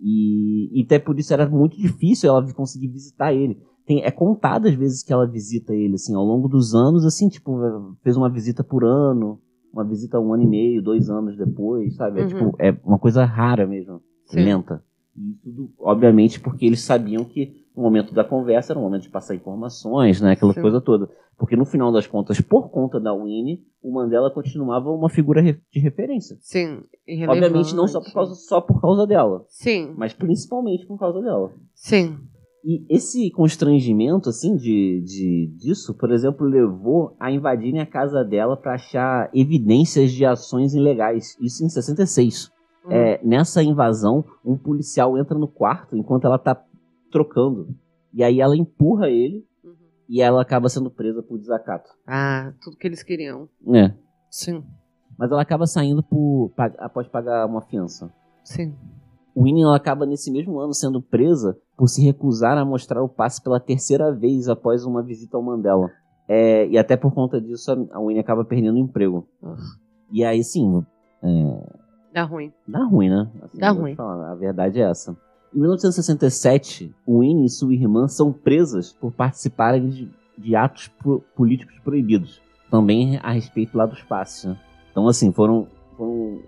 [0.00, 3.58] E, e até por isso era muito difícil ela conseguir visitar ele.
[3.86, 7.28] Tem, é contado as vezes que ela visita ele, assim, ao longo dos anos, assim,
[7.28, 9.40] tipo, fez uma visita por ano,
[9.74, 12.20] uma visita um ano e meio, dois anos depois, sabe?
[12.20, 12.28] É, Uhum.
[12.28, 14.44] tipo, é uma coisa rara mesmo, Sim.
[14.44, 14.82] lenta.
[15.16, 19.08] E tudo, obviamente, porque eles sabiam que o momento da conversa era o momento de
[19.10, 20.32] passar informações, né?
[20.32, 20.60] Aquela Sim.
[20.62, 21.08] coisa toda.
[21.36, 25.80] Porque no final das contas, por conta da Winnie, o Mandela continuava uma figura de
[25.80, 26.36] referência.
[26.40, 26.82] Sim.
[27.28, 29.92] Obviamente não só por, causa, só por causa dela, Sim.
[29.96, 31.50] mas principalmente por causa dela.
[31.74, 32.16] Sim.
[32.66, 38.56] E esse constrangimento, assim, de, de disso, por exemplo, levou a invadirem a casa dela
[38.56, 41.36] para achar evidências de ações ilegais.
[41.38, 42.50] Isso em 66.
[42.86, 42.90] Hum.
[42.90, 46.58] É, nessa invasão, um policial entra no quarto enquanto ela tá
[47.12, 47.68] trocando.
[48.14, 49.74] E aí ela empurra ele Uhum.
[50.08, 51.90] e ela acaba sendo presa por desacato.
[52.06, 53.46] Ah, tudo que eles queriam.
[53.74, 53.92] É.
[54.30, 54.64] Sim.
[55.18, 58.10] Mas ela acaba saindo por, após pagar uma fiança.
[58.42, 58.74] Sim.
[59.36, 63.42] Winnie ela acaba nesse mesmo ano sendo presa por se recusar a mostrar o passe
[63.42, 65.90] pela terceira vez após uma visita ao Mandela.
[66.28, 69.26] É, e até por conta disso a- Winnie acaba perdendo o emprego.
[70.10, 70.84] E aí sim,
[71.22, 71.66] é,
[72.12, 72.52] Dá ruim.
[72.66, 73.28] dá ruim, né?
[73.42, 73.96] Assim, Dá ruim.
[73.98, 75.16] a verdade é essa.
[75.54, 81.78] Em 1967, Winnie e sua irmã são presas por participarem de, de atos pro- políticos
[81.80, 82.40] proibidos.
[82.70, 84.58] Também a respeito lá dos passes, né?
[84.90, 85.66] Então, assim, foram,
[85.96, 86.40] foram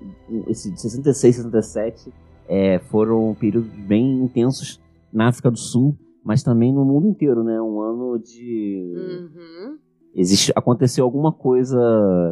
[0.49, 2.13] esse de 66, 67
[2.49, 4.81] é, foram períodos bem intensos
[5.13, 7.61] na África do Sul, mas também no mundo inteiro, né?
[7.61, 9.79] Um ano de Uhum.
[10.15, 11.79] existe aconteceu alguma coisa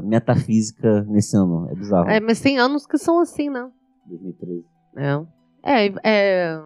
[0.04, 2.08] metafísica nesse ano, é bizarro.
[2.08, 3.70] É, mas tem anos que são assim, né?
[4.06, 4.64] 2013.
[4.96, 5.22] É.
[5.62, 6.60] É, é.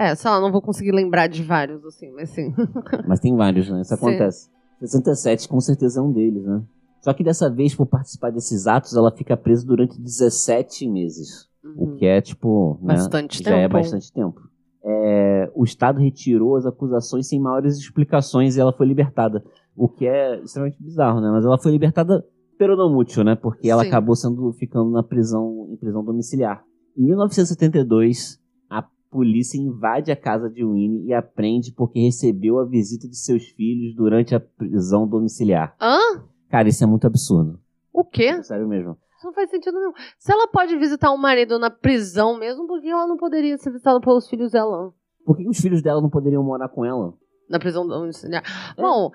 [0.00, 2.54] É, sei lá, não vou conseguir lembrar de vários, assim, mas sim.
[3.08, 3.80] Mas tem vários, né?
[3.80, 3.96] Isso Sim.
[3.96, 4.48] acontece.
[4.78, 6.62] 67 com certeza é um deles, né?
[7.02, 11.47] Só que dessa vez, por participar desses atos, ela fica presa durante 17 meses.
[11.78, 13.72] O que é, tipo, né, Bastante já é tempo.
[13.74, 14.40] bastante tempo.
[14.84, 19.44] É, o Estado retirou as acusações sem maiores explicações e ela foi libertada.
[19.76, 21.30] O que é extremamente bizarro, né?
[21.30, 22.24] Mas ela foi libertada
[22.58, 23.36] peronomútil, né?
[23.36, 23.88] Porque ela Sim.
[23.88, 26.64] acabou sendo ficando na prisão, em prisão domiciliar.
[26.96, 33.08] Em 1972, a polícia invade a casa de Winnie e aprende porque recebeu a visita
[33.08, 35.76] de seus filhos durante a prisão domiciliar.
[35.80, 36.24] Hã?
[36.48, 37.60] Cara, isso é muito absurdo.
[37.92, 38.42] O quê?
[38.42, 38.96] Sério mesmo.
[39.18, 39.92] Isso não faz sentido nenhum.
[40.16, 43.70] Se ela pode visitar o marido na prisão mesmo, por que ela não poderia ser
[43.72, 44.92] visitada pelos filhos dela?
[45.26, 47.12] Por que os filhos dela não poderiam morar com ela?
[47.50, 48.44] Na prisão domiciliar.
[48.76, 49.10] Bom,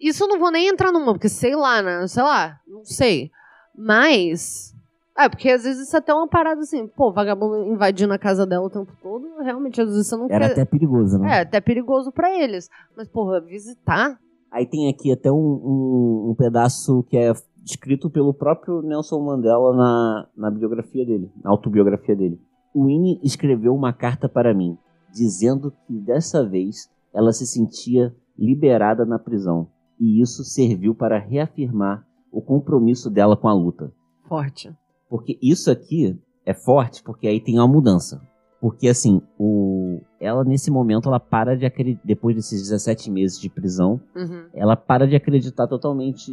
[0.00, 2.06] isso eu não vou nem entrar numa, porque sei lá, né?
[2.06, 3.30] Sei lá, não sei.
[3.76, 4.72] Mas.
[5.18, 8.46] É, porque às vezes isso é até uma parada assim, pô, vagabundo invadindo a casa
[8.46, 10.52] dela o tempo todo, realmente, às vezes você não Era quer.
[10.52, 11.38] até perigoso, né?
[11.38, 12.70] É, até perigoso pra eles.
[12.96, 14.16] Mas, porra, visitar?
[14.50, 17.32] Aí tem aqui até um, um, um pedaço que é
[17.64, 22.40] escrito pelo próprio Nelson Mandela na, na biografia dele, na autobiografia dele.
[22.74, 24.76] Winnie escreveu uma carta para mim,
[25.12, 29.68] dizendo que dessa vez ela se sentia liberada na prisão,
[29.98, 33.92] e isso serviu para reafirmar o compromisso dela com a luta.
[34.28, 34.72] Forte.
[35.08, 38.22] Porque isso aqui é forte, porque aí tem uma mudança.
[38.60, 43.48] Porque assim, o, ela nesse momento ela para de acreditar, depois desses 17 meses de
[43.50, 44.46] prisão, Uhum.
[44.54, 46.30] ela para de acreditar totalmente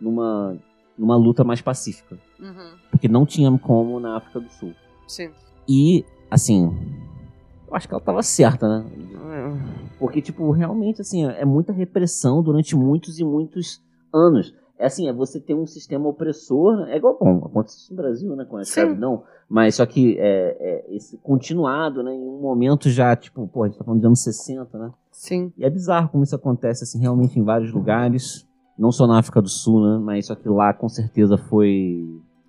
[0.00, 0.56] numa,
[0.96, 2.18] numa luta mais pacífica.
[2.40, 2.76] Uhum.
[2.90, 4.72] Porque não tinha como na África do Sul.
[5.06, 5.30] Sim.
[5.68, 6.72] E, assim,
[7.68, 8.84] eu acho que ela tava certa, né?
[9.98, 14.54] Porque, tipo, realmente, assim, é muita repressão durante muitos e muitos anos.
[14.78, 16.94] É assim, é você ter um sistema opressor, né?
[16.94, 20.56] é igual, bom, acontece no Brasil, né, com a escravidão, mas só que é,
[20.88, 24.06] é esse continuado, né, em um momento já, tipo, pô, a gente tá falando de
[24.06, 25.52] anos 60, né, Sim.
[25.56, 28.44] e é bizarro como isso acontece, assim, realmente em vários lugares,
[28.78, 32.04] não só na África do Sul, né, mas só que lá com certeza foi,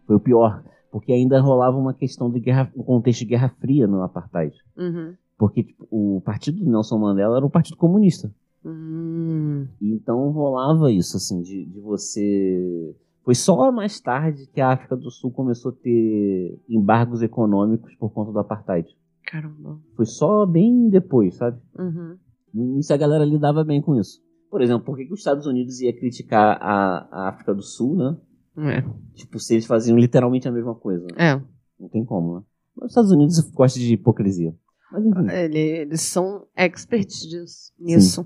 [0.07, 3.85] foi o pior, porque ainda rolava uma questão de guerra, um contexto de guerra fria
[3.87, 5.13] no apartheid, Uhum.
[5.37, 8.31] porque tipo, o partido do Nelson Mandela era um partido comunista,
[8.67, 9.67] Hum.
[9.79, 12.95] e então rolava isso, assim, de, de você.
[13.23, 18.11] Foi só mais tarde que a África do Sul começou a ter embargos econômicos por
[18.11, 18.87] conta do apartheid.
[19.25, 19.79] Caramba.
[19.95, 21.59] Foi só bem depois, sabe?
[21.77, 22.15] Uhum.
[22.53, 24.19] No início a galera lidava bem com isso.
[24.55, 27.93] Por exemplo, por que, que os Estados Unidos ia criticar a, a África do Sul,
[27.97, 28.15] né?
[28.57, 28.81] É.
[29.13, 31.05] Tipo, se eles faziam literalmente a mesma coisa.
[31.17, 31.35] É.
[31.77, 32.41] Não tem como, né?
[32.73, 34.55] Mas os Estados Unidos gostam de hipocrisia.
[34.93, 35.29] Mas enfim.
[35.29, 38.25] Ele- eles são experts disso, nisso.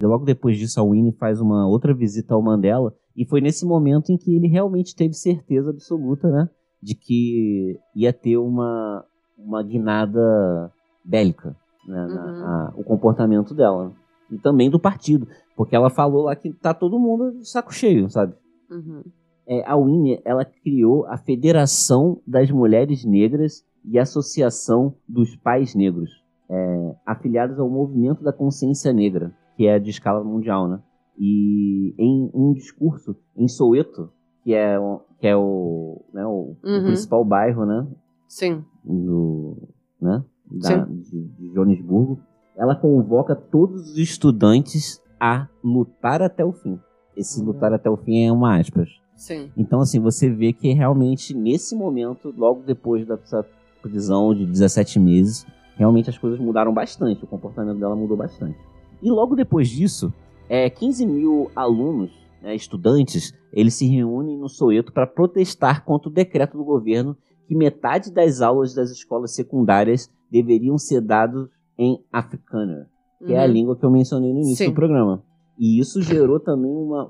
[0.00, 2.94] Logo depois disso, a Winnie faz uma outra visita ao Mandela.
[3.16, 6.48] E foi nesse momento em que ele realmente teve certeza absoluta, né?
[6.80, 9.04] De que ia ter uma,
[9.36, 10.70] uma guinada
[11.04, 11.56] bélica,
[11.88, 12.06] né?
[12.06, 12.44] na- Uhum.
[12.44, 13.92] a- o comportamento dela.
[14.30, 15.26] E também do partido.
[15.56, 18.34] Porque ela falou lá que tá todo mundo de saco cheio, sabe?
[18.70, 19.02] Uhum.
[19.46, 25.74] É, a Winnie, ela criou a Federação das Mulheres Negras e a Associação dos Pais
[25.74, 26.10] Negros,
[26.48, 30.80] é, afiliados ao Movimento da Consciência Negra, que é de escala mundial, né?
[31.18, 34.10] E em um discurso em Soweto,
[34.42, 36.84] que é, o- que é o, né, o, o Uhum.
[36.84, 37.86] principal bairro, né?
[38.26, 38.64] Sim.
[38.82, 39.56] do,
[40.00, 42.18] né, da, de, de Joanesburgo,
[42.56, 46.78] ela convoca todos os estudantes a lutar até o fim.
[47.16, 47.46] Esse Uhum.
[47.46, 48.88] lutar até o fim é uma aspas.
[49.14, 49.50] Sim.
[49.56, 53.46] Então, assim, você vê que realmente, nesse momento, logo depois dessa
[53.80, 58.58] prisão de 17 meses, realmente as coisas mudaram bastante, o comportamento dela mudou bastante.
[59.02, 60.12] E logo depois disso,
[60.48, 62.10] é, 15 mil alunos,
[62.42, 67.54] né, estudantes, eles se reúnem no Soweto para protestar contra o decreto do governo que
[67.54, 72.86] metade das aulas das escolas secundárias deveriam ser dados em Afrikaner,
[73.24, 73.52] que é a Uhum.
[73.52, 74.70] língua que eu mencionei no início Sim.
[74.70, 75.22] do programa.
[75.58, 77.08] E isso gerou também uma,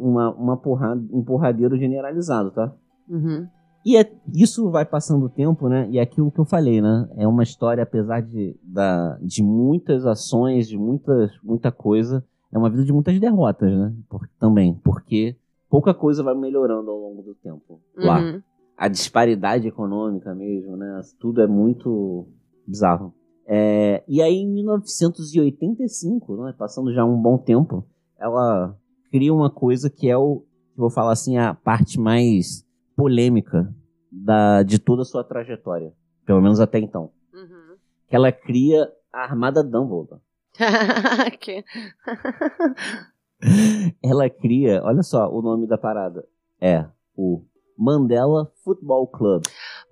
[0.00, 2.72] uma, uma porrada, um porradeiro generalizado, tá?
[3.08, 3.46] Uhum.
[3.84, 5.88] E é- isso vai passando o tempo, né?
[5.90, 7.08] E é aquilo que eu falei, né?
[7.16, 12.70] É uma história, apesar de, da, de muitas ações, de muitas, muita coisa, é uma
[12.70, 13.92] vida de muitas derrotas, né?
[14.08, 15.34] Por- também, porque
[15.68, 18.20] pouca coisa vai melhorando ao longo do tempo lá.
[18.20, 18.40] Uhum.
[18.76, 21.00] A disparidade econômica mesmo, né?
[21.18, 22.26] Tudo é muito
[22.66, 23.12] bizarro.
[23.46, 27.84] É, e aí, em 1985, né, passando já um bom tempo,
[28.18, 28.76] ela
[29.10, 30.44] cria uma coisa que é o,
[30.76, 32.64] vou falar assim, a parte mais
[32.96, 33.74] polêmica
[34.10, 35.92] da, de toda a sua trajetória,
[36.24, 37.10] pelo menos até então.
[37.32, 37.76] Uhum.
[38.06, 40.20] Que ela cria a Armada Dumbledore.
[44.02, 46.24] Ela cria, olha só o nome da parada,
[46.60, 46.84] é
[47.16, 47.42] o
[47.76, 49.42] Mandela Football Club.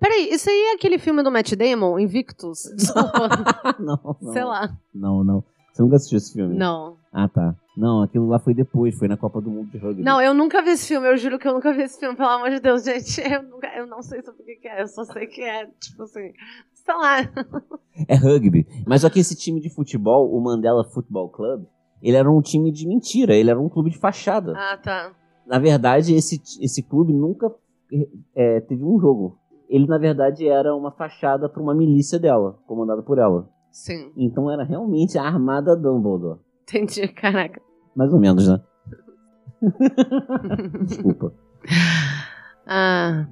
[0.01, 2.63] Peraí, isso aí é aquele filme do Matt Damon, Invictus?
[2.75, 3.29] Desculpa.
[3.79, 4.75] não, não, Sei lá.
[4.91, 5.43] não, não.
[5.71, 6.57] Você nunca assistiu esse filme?
[6.57, 6.97] Não.
[7.13, 7.55] Ah, tá.
[7.77, 10.01] Não, aquilo lá foi depois, foi na Copa do Mundo de Rugby.
[10.01, 12.29] Não, eu nunca vi esse filme, eu juro que eu nunca vi esse filme, pelo
[12.29, 13.21] amor de Deus, gente.
[13.21, 16.01] Eu, nunca, eu não sei sobre o que é, eu só sei que é, tipo
[16.01, 16.33] assim,
[16.73, 17.19] sei lá.
[18.07, 18.65] É rugby.
[18.87, 21.65] Mas só que esse time de futebol, o Mandela Football Club,
[22.01, 24.53] ele era um time de mentira, ele era um clube de fachada.
[24.57, 25.11] Ah, tá.
[25.45, 27.53] Na verdade, esse, esse clube nunca
[28.35, 29.37] é, teve um jogo.
[29.71, 33.49] Ele, na verdade, era uma fachada para uma milícia dela, comandada por ela.
[33.71, 36.39] Sim, Então era realmente a armada Dumbledore.
[36.63, 37.61] entendi, caraca.
[37.95, 38.59] Mais ou menos, né?
[40.85, 41.33] Desculpa.
[42.65, 43.25] Ah,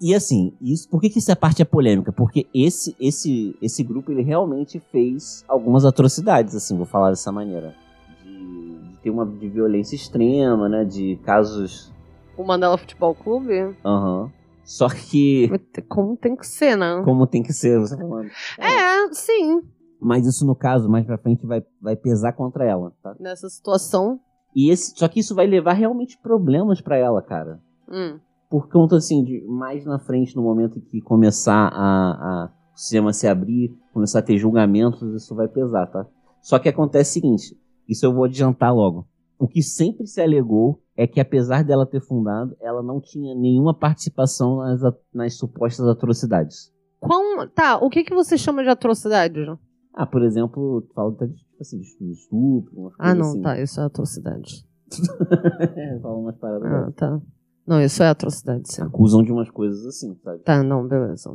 [0.00, 2.12] E assim, isso, por que, que essa parte é polêmica?
[2.12, 7.74] Porque esse, esse, esse grupo ele realmente fez algumas atrocidades, assim, vou falar dessa maneira.
[8.22, 10.84] De, de ter uma de violência extrema, né?
[10.84, 11.92] De casos.
[12.36, 13.76] o Mandela Futebol Clube?
[13.84, 14.30] Aham.
[14.64, 15.50] Só que.
[15.88, 17.02] Como tem que ser, né?
[17.04, 18.30] Como tem que ser, você tá falando.
[18.58, 19.62] É, sim.
[20.00, 23.14] Mas isso, no caso, mais pra frente vai, vai pesar contra ela, tá?
[23.20, 24.20] Nessa situação.
[24.54, 27.60] E esse, só que isso vai levar realmente problemas pra ela, cara.
[27.88, 28.18] Hum.
[28.48, 33.12] por conta assim de mais na frente no momento que começar a, a o cinema
[33.12, 36.06] se abrir começar a ter julgamentos isso vai pesar tá
[36.40, 39.06] só que acontece o seguinte isso eu vou adiantar logo
[39.38, 43.74] o que sempre se alegou é que apesar dela ter fundado ela não tinha nenhuma
[43.76, 44.80] participação nas,
[45.12, 47.46] nas supostas atrocidades Quão...
[47.48, 49.44] Tá, o que, que você chama de atrocidade?
[49.44, 49.58] João?
[49.94, 53.42] ah por exemplo fala até de tipo assim de estupro umas Ah, coisas não, assim.
[53.42, 54.66] tá, isso é atrocidade.
[56.02, 57.20] Fala umas paradas Ah, tá.
[57.66, 58.82] Não, isso é atrocidade, sim.
[58.82, 61.30] acusam de umas coisas assim sabe Tá, não, beleza.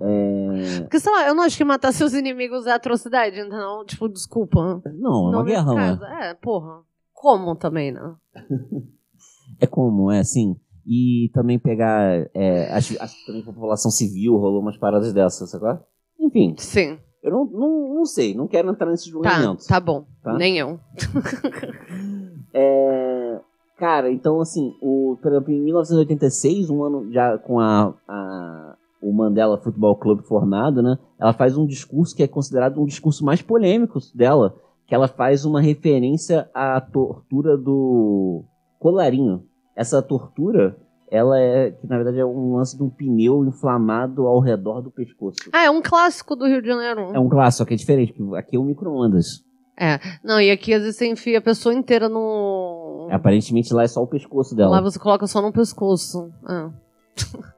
[0.00, 0.80] é...
[0.82, 4.80] Porque, sei lá, eu não acho que matar seus inimigos é atrocidade, então, tipo, desculpa.
[4.94, 5.98] não é uma guerra né?
[6.30, 6.82] É, porra.
[7.24, 8.14] Como também, né?
[9.60, 10.56] É como, é assim.
[10.86, 12.28] E também pegar.
[12.34, 15.80] É, acho, acho que também população civil rolou umas paradas dessas, sabe?
[16.20, 16.98] Enfim, Sim.
[17.22, 19.64] eu não, não, não sei, não quero entrar nesse Tá, julgamento.
[19.66, 20.04] tá bom.
[20.22, 20.34] Tá?
[20.36, 20.78] Nem eu.
[22.52, 23.40] É,
[23.78, 29.12] cara, então assim, o, por exemplo, em 1986, um ano já com a, a- o
[29.12, 30.96] Mandela Futebol Clube formado, né?
[31.18, 34.54] Ela faz um discurso que é considerado um discurso mais polêmico dela,
[34.86, 38.44] que ela faz uma referência à tortura do
[38.78, 39.44] colarinho.
[39.74, 40.76] Essa tortura,
[41.10, 44.90] ela é, que na verdade é um lance de um pneu inflamado ao redor do
[44.90, 45.36] pescoço.
[45.52, 47.12] Ah, é um clássico do Rio de Janeiro.
[47.14, 49.42] É um clássico, só que é diferente, porque aqui é um micro-ondas.
[50.22, 53.08] Não, e aqui às vezes você enfia a pessoa inteira no.
[53.10, 54.70] Aparentemente lá é só o pescoço dela.
[54.70, 56.30] Lá você coloca só no pescoço.
[56.46, 56.70] Ah.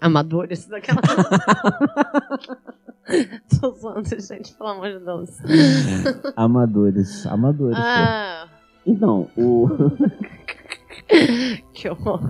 [0.00, 1.00] Amadores daquela.
[3.60, 5.30] Tô zoando, gente, pelo amor de Deus.
[6.36, 7.76] Amadores, amadores.
[7.76, 7.82] pô.
[7.84, 8.48] Ah,
[8.84, 9.68] Então, o.
[11.72, 12.20] que horror.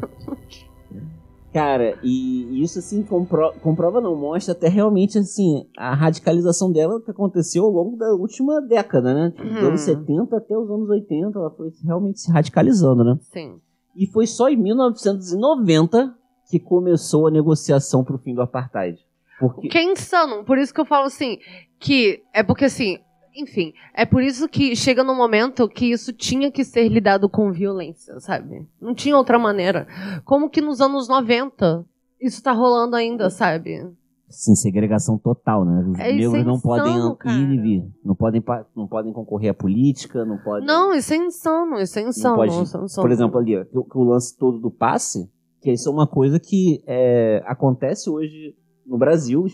[1.52, 7.10] Cara, e isso assim compro- comprova não, mostra até realmente assim a radicalização dela que
[7.10, 9.30] aconteceu ao longo da última década, né?
[9.30, 9.68] Dos Uhum.
[9.68, 13.16] anos 70 até os anos 80, ela foi realmente se radicalizando, né?
[13.32, 13.58] Sim.
[13.96, 16.14] E foi só em 1990
[16.48, 18.98] que começou a negociação pro fim do apartheid.
[19.38, 20.44] Porque Que é insano.
[20.44, 21.38] Por isso que eu falo assim,
[21.78, 22.98] que é porque assim,
[23.34, 27.52] enfim, é por isso que chega num momento que isso tinha que ser lidado com
[27.52, 28.66] violência, sabe?
[28.80, 29.86] Não tinha outra maneira.
[30.24, 31.84] Como que nos anos 90
[32.20, 33.86] isso tá rolando ainda, sabe?
[34.28, 35.84] Sim, segregação total, né?
[35.88, 37.36] Os É, negros é não insano, podem cara.
[37.36, 37.84] ir e vir.
[38.04, 38.42] Não podem,
[38.74, 40.66] não podem concorrer à política, não podem.
[40.66, 42.36] Não, isso é insano, isso é insano.
[42.36, 43.06] pode- isso é insano.
[43.06, 45.30] Por exemplo, ali, o- o lance todo do passe,
[45.66, 48.54] que isso é uma coisa que é, acontece hoje
[48.86, 49.44] no Brasil,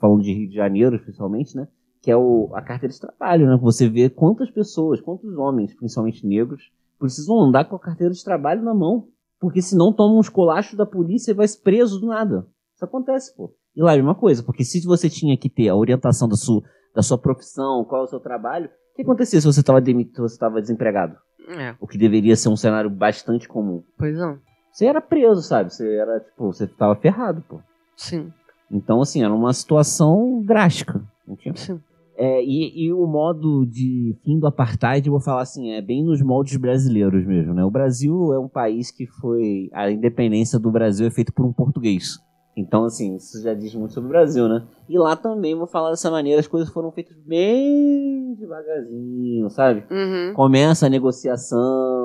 [0.00, 1.68] falando de Rio de Janeiro, especialmente, né?
[2.00, 3.58] Que é o, a carteira de trabalho, né?
[3.60, 6.62] Você vê quantas pessoas, quantos homens, principalmente negros,
[6.98, 9.08] precisam andar com a carteira de trabalho na mão.
[9.38, 12.46] Porque senão tomam uns colachos da polícia e vai preso do nada.
[12.74, 13.54] Isso acontece, pô.
[13.76, 16.36] E lá é a mesma coisa, porque se você tinha que ter a orientação da
[16.36, 16.62] sua,
[16.94, 20.14] da sua profissão, qual é o seu trabalho, o que acontecia se você estava demitido,
[20.14, 21.16] se você estava desempregado?
[21.48, 23.82] É, O que deveria ser um cenário bastante comum.
[23.98, 24.38] pois não.
[24.72, 25.72] Você era preso, sabe?
[25.72, 27.60] Você era, tipo, você tava ferrado, pô.
[27.96, 28.32] Sim,
[28.70, 31.02] Então, assim, era uma situação drástica.
[31.26, 31.80] Não tinha- sim.
[32.16, 36.04] É, e, e o modo de fim do apartheid, eu vou falar assim, é bem
[36.04, 37.64] nos moldes brasileiros mesmo, né?
[37.64, 39.70] O Brasil é um país que foi...
[39.72, 42.18] A independência do Brasil é feita por um português.
[42.56, 44.62] Então, assim, isso já diz muito sobre o Brasil, né?
[44.88, 49.84] E lá também, vou falar dessa maneira, as coisas foram feitas bem devagarzinho, sabe?
[49.90, 50.34] Uhum.
[50.34, 51.99] começa a negociação.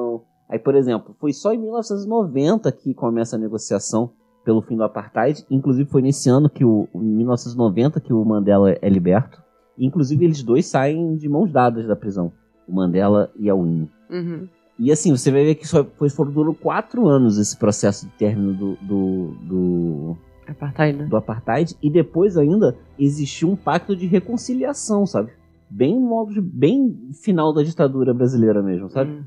[0.49, 4.11] Aí, por exemplo, foi só em 1990 que começa a negociação
[4.43, 5.43] pelo fim do apartheid.
[5.49, 9.43] Inclusive foi nesse ano que o em 1990 que o Mandela é liberto.
[9.77, 12.31] Inclusive eles dois saem de mãos dadas da prisão,
[12.67, 13.89] o Mandela e a Winnie.
[14.09, 14.47] Uhum.
[14.77, 18.53] E assim, você vai ver que só foi, durou quatro anos esse processo de término
[18.53, 20.97] do, do, do, Apartheid.
[20.97, 21.05] né?
[21.05, 25.31] do apartheid e depois ainda existiu um pacto de reconciliação, sabe?
[25.69, 29.11] Bem modo bem final da ditadura brasileira mesmo, sabe?
[29.11, 29.23] Uhum.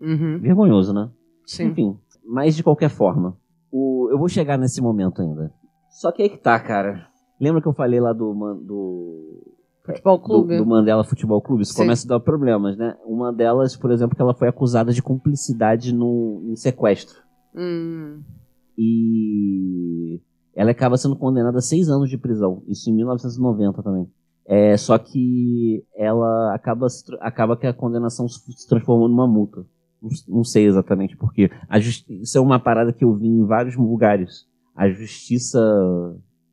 [0.00, 1.10] Vergonhoso, né?
[1.46, 1.66] Sim.
[1.68, 3.36] Enfim, mas de qualquer forma,
[3.70, 5.52] o, eu vou chegar nesse momento ainda.
[5.90, 7.08] Só que aí que tá, cara.
[7.40, 9.42] Lembra que eu falei lá do, Man- do,
[9.84, 10.56] Futebol do, clube.
[10.56, 11.62] do Mandela Futebol Clube?
[11.62, 11.82] Isso Sim.
[11.82, 12.96] começa a dar problemas, né?
[13.04, 17.16] Uma delas, por exemplo, que ela foi acusada de cumplicidade no, em sequestro.
[17.54, 18.22] Hum.
[18.76, 20.20] E
[20.54, 22.62] ela acaba sendo condenada a seis anos de prisão.
[22.66, 24.08] Isso em 1990 também.
[24.46, 26.86] É, só que ela acaba,
[27.20, 29.64] acaba que a condenação se transformou numa multa.
[30.28, 31.50] Não, sei exatamente porquê.
[31.68, 34.46] A é uma parada que eu vi em vários lugares.
[34.74, 35.58] A justiça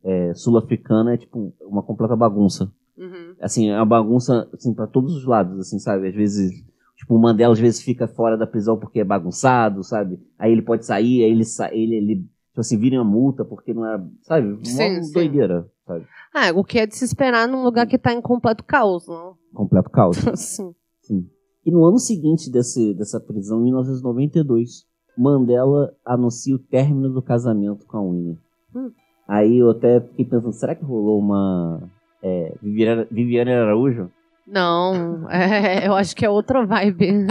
[0.04, 2.72] é, sul-africana é tipo uma completa bagunça.
[2.98, 3.36] Uhum.
[3.42, 6.08] Assim, é uma bagunça assim, para todos os lados, assim, sabe?
[6.08, 6.52] Às vezes,
[6.96, 10.20] tipo, o Mandela às vezes fica fora da prisão porque é bagunçado, sabe?
[10.38, 12.16] Aí ele pode sair, aí ele, sa ele, ele
[12.54, 14.48] tipo assim, vira uma multa porque não é, sabe?
[14.48, 15.14] Uma Sim, sim.
[15.14, 16.06] doideira, sabe?
[16.34, 19.36] Ah, o que é de se esperar num lugar que tá em completo caos, não?
[19.54, 20.18] Completo caos.
[20.36, 20.74] Sim.
[21.02, 21.28] Sim.
[21.66, 24.86] E no ano seguinte desse, dessa prisão, em 1992,
[25.18, 28.38] Mandela anuncia o término do casamento com a Winnie.
[28.76, 28.92] Hum.
[29.28, 31.90] Aí eu até fiquei pensando, será que rolou uma
[32.22, 34.12] é, Viviane, Viviane Araújo?
[34.46, 37.26] Não, é, eu acho que é outra vibe.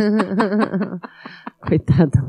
[1.61, 2.21] Coitada.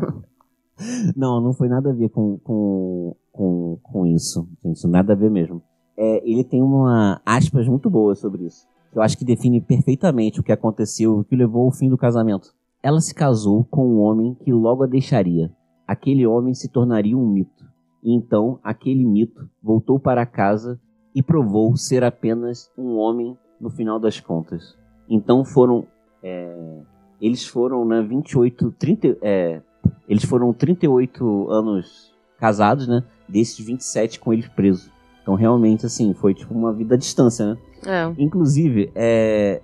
[1.15, 4.47] Não, não foi nada a ver com, com, com, com isso.
[4.63, 5.61] Gente, nada a ver mesmo.
[5.95, 8.67] É, ele tem uma aspas muito boa sobre isso.
[8.93, 11.97] Que eu acho que define perfeitamente o que aconteceu, o que levou ao fim do
[11.97, 12.53] casamento.
[12.81, 15.51] Ela se casou com um homem que logo a deixaria.
[15.87, 17.65] Aquele homem se tornaria um mito.
[18.03, 20.79] E então, aquele mito voltou para casa
[21.15, 24.77] e provou ser apenas um homem no final das contas.
[25.09, 25.87] Então foram.
[26.21, 26.81] é,
[27.19, 29.61] eles foram, né, 28, 30, é,
[30.07, 33.03] Eles foram 38 anos casados, né?
[33.27, 34.91] Desses 27 com ele preso.
[35.21, 37.57] Então, realmente, assim, foi tipo uma vida à distância, né?
[37.85, 38.13] É.
[38.17, 39.61] Inclusive, é,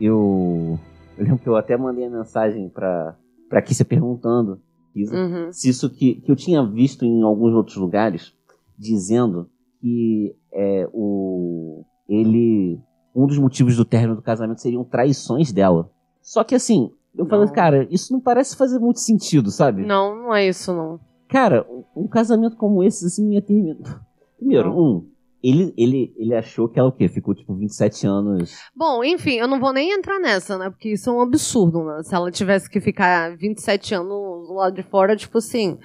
[0.00, 0.78] eu,
[1.16, 3.16] eu lembro que eu até mandei a mensagem pra,
[3.48, 4.60] pra Kissia perguntando
[4.94, 5.52] Isa, Uhum.
[5.52, 8.32] se isso que, que eu tinha visto em alguns outros lugares,
[8.78, 9.48] dizendo
[9.80, 12.80] que é, o, ele.
[13.14, 15.90] Um dos motivos do término do casamento seriam traições dela.
[16.20, 17.52] Só que assim, eu falei, Não.
[17.52, 19.86] cara, isso não parece fazer muito sentido, sabe?
[19.86, 21.00] Não, não é isso, não.
[21.28, 24.02] Cara, um, um casamento como esse, assim, ia terminar.
[24.38, 24.78] Primeiro, Não.
[24.78, 25.06] um,
[25.48, 27.08] ele, ele, ele achou que ela o quê?
[27.08, 28.52] Ficou tipo 27 anos.
[28.74, 30.68] Bom, enfim, eu não vou nem entrar nessa, né?
[30.68, 32.02] Porque isso é um absurdo, né?
[32.02, 35.78] Se ela tivesse que ficar 27 anos do lado de fora, tipo assim.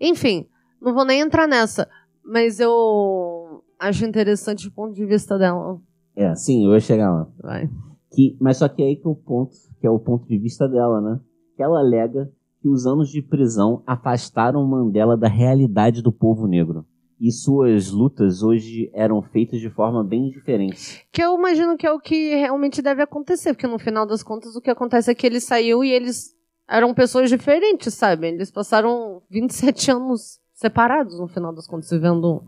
[0.00, 0.46] Enfim,
[0.80, 1.86] não vou nem entrar nessa.
[2.24, 5.78] Mas eu acho interessante o ponto de vista dela.
[6.16, 7.28] É, sim, eu ia chegar lá.
[7.42, 7.68] Vai.
[8.10, 10.66] Que, mas só que aí que é o ponto, que é o ponto de vista
[10.66, 11.20] dela, né?
[11.56, 12.32] Que ela alega
[12.62, 16.86] que os anos de prisão afastaram Mandela da realidade do povo negro.
[17.20, 21.06] E suas lutas hoje eram feitas de forma bem diferente.
[21.12, 24.56] Que eu imagino que é o que realmente deve acontecer, porque no final das contas
[24.56, 26.34] o que acontece é que ele saiu e eles
[26.68, 28.26] eram pessoas diferentes, sabe?
[28.28, 32.42] Eles passaram 27 anos separados no final das contas, vivendo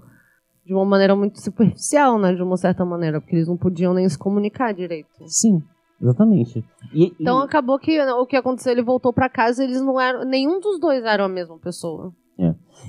[0.64, 2.35] de uma maneira muito superficial, né?
[2.35, 5.09] De uma certa maneira, porque eles não podiam nem se comunicar direito.
[5.27, 5.62] Sim,
[6.03, 6.64] exatamente.
[6.93, 10.01] E, Então e- acabou que o que aconteceu, ele voltou pra casa e eles não
[10.01, 10.25] eram.
[10.25, 12.12] Nenhum dos dois eram a mesma pessoa.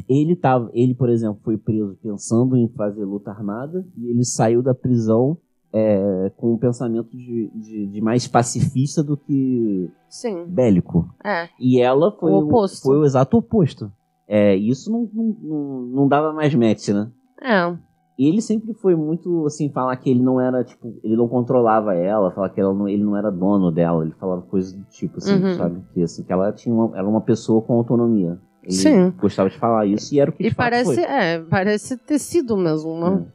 [0.07, 4.61] Ele tava, ele, por exemplo, foi preso pensando em fazer luta armada e ele saiu
[4.61, 5.37] da prisão
[5.73, 10.45] é, com um pensamento de, de, de mais pacifista do que Sim.
[10.47, 11.07] bélico.
[11.23, 11.49] É.
[11.59, 12.83] E ela foi O oposto.
[12.83, 13.91] foi o exato oposto.
[14.27, 17.09] É, isso não, não, não, dava mais match, né?
[17.41, 17.77] É.
[18.19, 21.93] E ele sempre foi muito, assim, falar que ele não era, tipo, ele não controlava
[21.93, 25.17] ela, falar que ela não- ele não era dono dela, ele falava coisas do tipo,
[25.17, 25.53] assim, Uhum.
[25.55, 25.81] sabe?
[25.93, 28.39] Que, assim, que ela tinha uma, era uma pessoa com autonomia.
[28.67, 29.09] Ele Sim.
[29.11, 31.03] gostava de falar isso e era o que E parece, foi.
[31.03, 33.25] é, parece ter sido mesmo, né?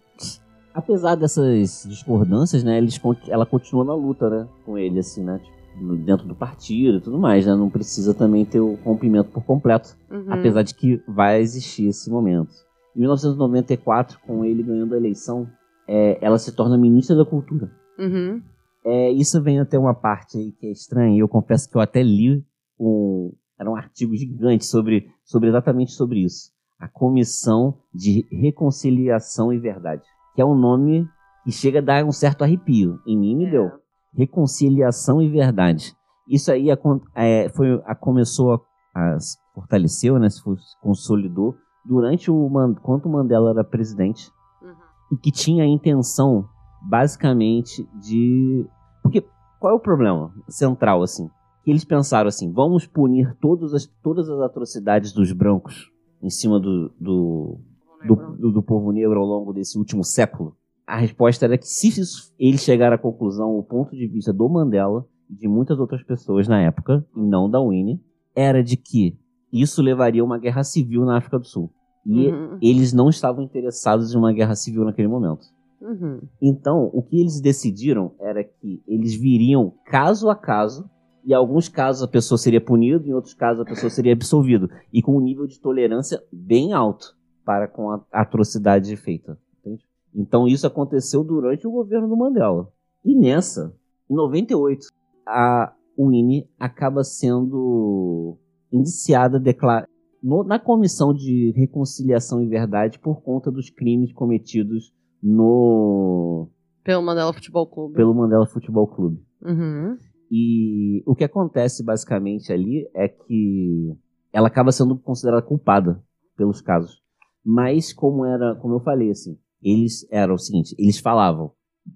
[0.75, 5.97] Apesar dessas discordâncias, né, eles, ela continua na luta, né, com ele, assim, né, tipo,
[5.97, 9.97] dentro do partido e tudo mais, né, não precisa também ter o rompimento por completo.
[10.11, 10.27] Uhum.
[10.29, 12.53] apesar de que vai existir esse momento.
[12.95, 15.49] Em 1994, com ele ganhando a eleição,
[15.89, 17.71] é, ela se torna ministra da Cultura.
[17.99, 18.43] Uhum.
[18.85, 21.81] É, isso vem até uma parte aí que é estranha, e eu confesso que eu
[21.81, 22.45] até li
[22.79, 23.33] um,
[23.63, 26.51] era um artigo gigante sobre, sobre exatamente sobre isso.
[26.79, 30.03] A Comissão de Reconciliação e Verdade,
[30.35, 31.09] que é um nome
[31.45, 32.99] que chega a dar um certo arrepio.
[33.07, 33.51] Em mim me É.
[33.51, 33.71] deu.
[34.15, 35.95] Reconciliação e Verdade.
[36.29, 38.61] Isso aí acon- é, foi, a, começou a,
[38.95, 39.17] a
[39.55, 40.41] fortaleceu, né, se
[40.81, 41.55] consolidou
[41.85, 44.31] durante o Man- quando o Mandela era presidente
[44.63, 44.73] Uhum.
[45.13, 46.49] e que tinha a intenção,
[46.83, 48.67] basicamente, de.
[49.03, 49.25] Porque
[49.59, 51.29] qual é o problema central, assim?
[51.65, 55.91] Que eles pensaram assim: vamos punir todas as, todas as atrocidades dos brancos
[56.23, 57.59] em cima do, do,
[58.07, 60.57] do, do- do povo negro ao longo desse último século.
[60.87, 64.49] A resposta era que, se isso- eles chegaram à conclusão, o ponto de vista do
[64.49, 68.01] Mandela e de muitas outras pessoas na época, e não da Winnie,
[68.35, 69.17] era de que
[69.53, 71.71] isso levaria a uma guerra civil na África do Sul.
[72.05, 72.59] E Uhum.
[72.61, 75.45] eles não estavam interessados em uma guerra civil naquele momento.
[75.81, 76.21] Uhum.
[76.41, 80.89] Então, o que eles decidiram era que eles viriam caso a caso,
[81.25, 85.01] em alguns casos a pessoa seria punida, em outros casos a pessoa seria absolvida, e
[85.03, 87.15] com um nível de tolerância bem alto
[87.45, 89.39] para com a atrocidade feita.
[89.61, 89.85] entende?
[90.15, 92.69] Então, isso aconteceu durante o governo do Mandela.
[93.05, 93.75] E nessa,
[94.11, 94.87] em 98,
[95.27, 98.37] a Winnie acaba sendo
[98.73, 99.87] indiciada declara-
[100.23, 104.93] no- na Comissão de Reconciliação e Verdade por conta dos crimes cometidos
[105.23, 106.49] no
[106.85, 107.95] Pelo Mandela Futebol Clube.
[107.95, 109.21] pelo Mandela Futebol Clube.
[109.41, 109.97] Uhum.
[110.35, 113.95] E o que acontece basicamente ali é que
[114.33, 116.03] ela acaba sendo considerada culpada
[116.39, 117.03] pelos casos.
[117.45, 121.53] Mas como era, como eu falei assim, eles eram o seguinte, eles falavam: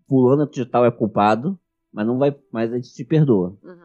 [0.07, 1.59] fulano de tal é culpado,
[1.91, 3.77] mas não vai, mas a gente te perdoa, Uhum.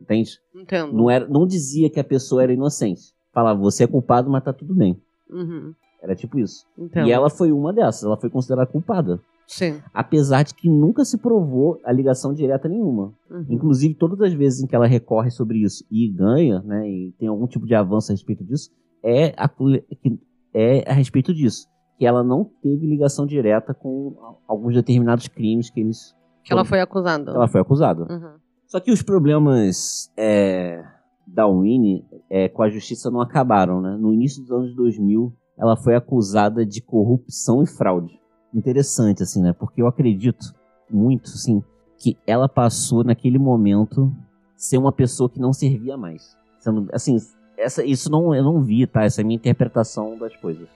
[0.00, 0.32] entende?
[0.56, 0.92] Entendo.
[0.92, 3.14] Não era, não dizia que a pessoa era inocente.
[3.32, 5.00] Falava: você é culpado, mas tá tudo bem.
[5.30, 5.72] Uhum.
[6.02, 6.66] Era tipo isso.
[7.06, 9.20] E ela foi uma dessas, ela foi considerada culpada.
[9.52, 9.82] Sim.
[9.92, 13.12] Apesar de que nunca se provou a ligação direta nenhuma.
[13.28, 13.46] Uhum.
[13.50, 17.26] Inclusive, todas as vezes em que ela recorre sobre isso e ganha, né, e tem
[17.28, 18.70] algum tipo de avanço a respeito disso,
[19.02, 20.20] é a, que-
[20.54, 21.66] é a respeito disso.
[21.98, 24.14] Que ela não teve ligação direta com
[24.46, 27.32] alguns determinados crimes que eles Que ela foi acusada.
[27.32, 28.02] ela foi acusada.
[28.08, 28.34] Uhum.
[28.68, 30.80] Só que os problemas é,
[31.26, 33.96] da Winnie é, com a justiça não acabaram, né?
[34.00, 38.18] No início dos anos 2000, ela foi acusada de corrupção e fraude.
[38.52, 39.52] Interessante, assim, né?
[39.52, 40.54] Porque eu acredito
[40.90, 41.62] muito, assim,
[41.98, 44.12] que ela passou naquele momento
[44.56, 46.36] ser uma pessoa que não servia mais.
[46.58, 47.16] Sendo, assim,
[47.56, 49.04] essa, isso não, eu não vi, tá?
[49.04, 50.68] Essa é a minha interpretação das coisas.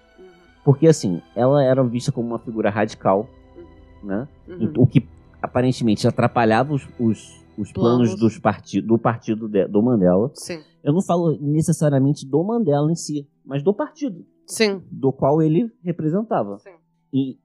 [0.65, 3.29] Porque, assim, ela era vista como uma figura radical,
[4.03, 4.29] né?
[4.49, 4.73] Uhum.
[4.79, 5.07] O que
[5.43, 8.17] aparentemente atrapalhava os, os, os planos, Planos.
[8.21, 10.31] dos parti do partido de- do Mandela.
[10.35, 10.63] Sim.
[10.83, 14.83] Eu não falo necessariamente do Mandela em si, mas do partido, Sim.
[14.91, 16.59] do qual ele representava.
[16.59, 16.71] Sim.
[17.17, 17.39] E,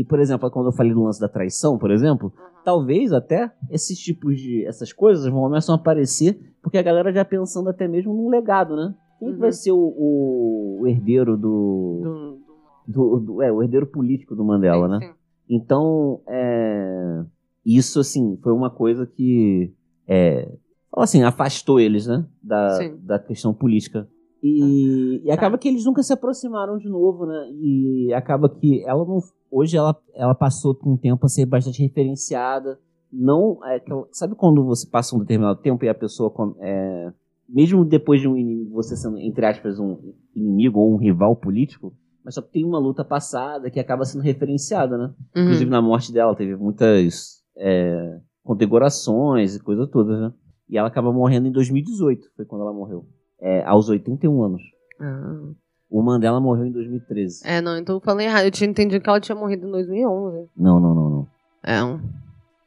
[0.00, 2.30] e, por exemplo, quando eu falei do lance da traição, por exemplo,
[2.62, 4.66] talvez até esses tipos de.
[4.66, 8.76] essas coisas vão começam a aparecer, porque a galera já pensando até mesmo num legado,
[8.76, 8.94] né?
[9.18, 9.40] Quem que Uhum.
[9.40, 12.38] vai ser o, o- o herdeiro do, Do-
[12.86, 14.98] do, do- É, o herdeiro político do Mandela, né?
[15.00, 15.14] sim, sim.
[15.48, 17.22] Então, é,
[17.64, 19.72] isso, assim, foi uma coisa que,
[20.06, 20.52] é,
[20.98, 22.96] assim, afastou eles, né, da, Sim.
[23.02, 24.06] da questão política.
[24.46, 25.28] E, Tá.
[25.28, 29.18] e acaba que eles nunca se aproximaram de novo, né, e acaba que ela não,
[29.50, 32.78] hoje ela, ela passou por um tempo a ser bastante referenciada,
[33.10, 33.82] não, é,
[34.12, 37.10] sabe quando você passa um determinado tempo e a pessoa, com- é,
[37.48, 41.94] mesmo depois de um inimigo, você sendo, entre aspas, um inimigo ou um rival político,
[42.22, 45.14] mas só tem uma luta passada que acaba sendo referenciada, né?
[45.36, 45.42] Uhum.
[45.42, 50.32] Inclusive na morte dela teve muitas é, condecorações e coisas todas, né?
[50.68, 53.06] E ela acaba morrendo em 2018, foi quando ela morreu.
[53.44, 54.62] É, aos 81 anos.
[54.98, 55.52] Ah.
[55.90, 57.42] O Mandela morreu em 2013.
[57.44, 58.44] É, não, então eu falei errado.
[58.46, 60.48] Eu tinha entendido que ela tinha morrido em 2011.
[60.56, 61.28] Não, não, não, não.
[61.62, 61.78] É.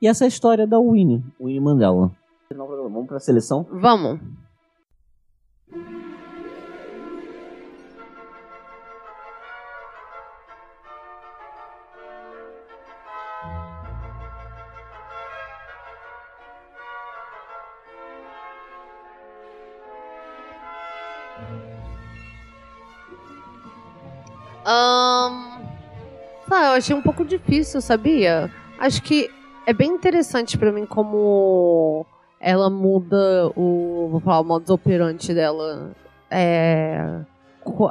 [0.01, 2.11] E essa é a história da Winnie, Winnie Mandela.
[2.55, 3.65] Vamos pra seleção?
[3.71, 4.19] Vamos.
[24.69, 25.61] Ahn,
[26.49, 28.51] tá, eu achei um pouco difícil, sabia?
[28.77, 29.29] Acho que
[29.65, 32.05] é bem interessante pra mim como
[32.37, 35.95] ela muda o, vou falar, o modus operandi dela
[36.29, 37.21] é,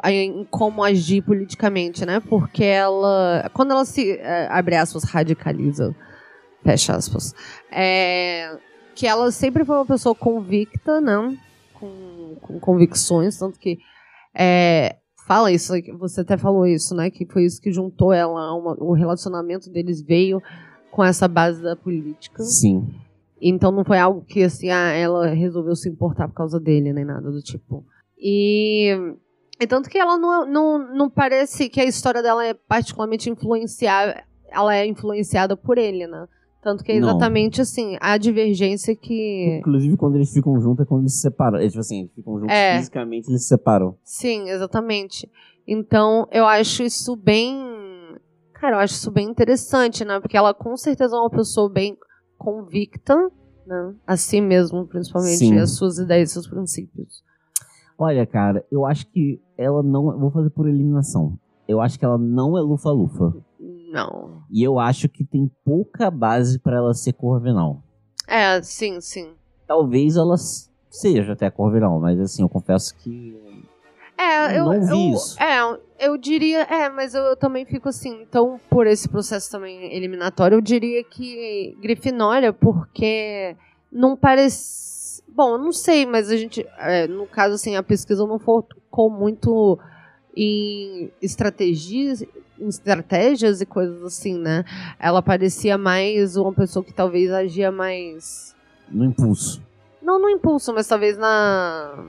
[0.05, 2.21] em como agir politicamente, né?
[2.21, 5.97] Porque ela, quando ela se, é, abre aspas, radicaliza,
[6.63, 7.35] fecha aspas,
[7.73, 8.55] é,
[8.95, 11.39] que ela sempre foi uma pessoa convicta, né?
[11.73, 13.79] Com, com convicções, tanto que
[14.35, 14.97] é,
[15.27, 17.11] fala isso, você até falou isso, né?
[17.11, 20.41] Que foi isso que juntou ela, uma- o relacionamento deles veio
[20.91, 22.43] com essa base da política.
[22.43, 22.89] Sim.
[23.41, 27.05] Então não foi algo que assim, ah, ela resolveu se importar por causa dele, nem
[27.05, 27.85] nada do tipo.
[28.19, 28.97] E,
[29.61, 34.25] e tanto que ela não, não, não parece que a história dela é particularmente influenciada.
[34.51, 36.27] Ela é influenciada por ele, né?
[36.67, 37.11] Tanto que é Não.
[37.11, 39.59] exatamente assim, a divergência que.
[39.61, 41.59] Inclusive, quando eles ficam juntos é quando eles se separam.
[41.61, 42.79] É, tipo assim, eles ficam juntos É.
[42.79, 43.97] fisicamente, eles se separam.
[44.03, 45.31] Sim, exatamente.
[45.65, 47.57] Então, eu acho isso bem.
[48.55, 50.19] Cara, eu acho isso bem interessante, né?
[50.19, 51.97] Porque ela com certeza é uma pessoa bem
[52.37, 53.15] convicta,
[53.65, 53.95] né?
[54.05, 55.59] A si mesmo, principalmente, Sim.
[55.59, 57.23] as suas ideias e seus princípios.
[57.97, 60.11] Olha, cara, eu acho que ela não.
[60.11, 61.39] eu Vou fazer por eliminação.
[61.69, 63.37] Eu acho que ela não é lufa-lufa.
[63.91, 64.43] Não.
[64.51, 67.83] E eu acho que tem pouca base pra ela ser Corvinal.
[68.27, 69.33] É, sim, sim.
[69.67, 70.37] Talvez ela
[70.91, 73.37] seja até Corvinal, mas assim, eu confesso que.
[74.19, 75.41] É, eu, Não vi eu, isso.
[75.41, 76.63] É, eu diria.
[76.63, 78.23] É, mas eu, eu também fico assim.
[78.23, 83.57] Então, por esse processo também eliminatório, eu diria que Grifinória, porque
[83.93, 85.23] não parece.
[85.29, 86.67] Bom, eu não sei, mas a gente.
[86.79, 89.79] é, no caso, assim, a pesquisa não focou muito
[90.35, 92.29] em estratégias, em
[92.61, 94.65] estratégias e coisas assim, né?
[94.99, 98.55] Ela parecia mais uma pessoa que talvez agia mais.
[98.89, 99.63] No impulso.
[100.03, 102.05] Não no impulso, mas talvez na.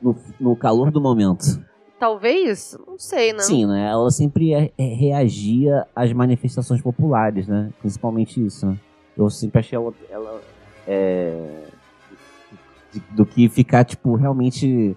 [0.00, 1.62] No, no calor do momento.
[1.98, 2.78] Talvez?
[2.86, 3.40] Não sei, né?
[3.40, 3.90] Sim, né?
[3.90, 7.70] Ela sempre reagia às manifestações populares, né?
[7.80, 8.78] Principalmente isso, né?
[9.16, 9.92] Eu sempre achei ela.
[10.08, 10.40] ela
[10.86, 11.66] é,
[13.10, 14.96] do que ficar, tipo, realmente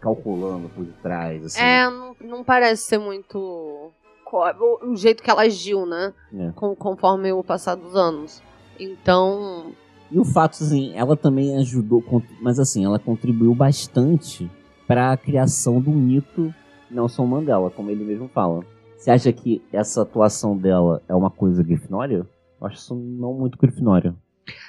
[0.00, 1.60] calculando por detrás, assim.
[1.60, 3.90] É, não, não parece ser muito.
[4.32, 6.12] O, jeito que ela agiu, né?
[6.30, 6.52] né?
[6.54, 8.42] Com- conforme o passar dos anos.
[8.78, 9.72] Então.
[10.10, 12.02] E o fato, assim, ela também ajudou,
[12.40, 14.50] mas assim, ela contribuiu bastante
[14.86, 16.54] para a criação do mito
[16.90, 18.64] Nelson Mandela, como ele mesmo fala.
[18.96, 22.26] Você acha que essa atuação dela é uma coisa grifinória?
[22.60, 24.14] Eu acho isso não muito grifinória.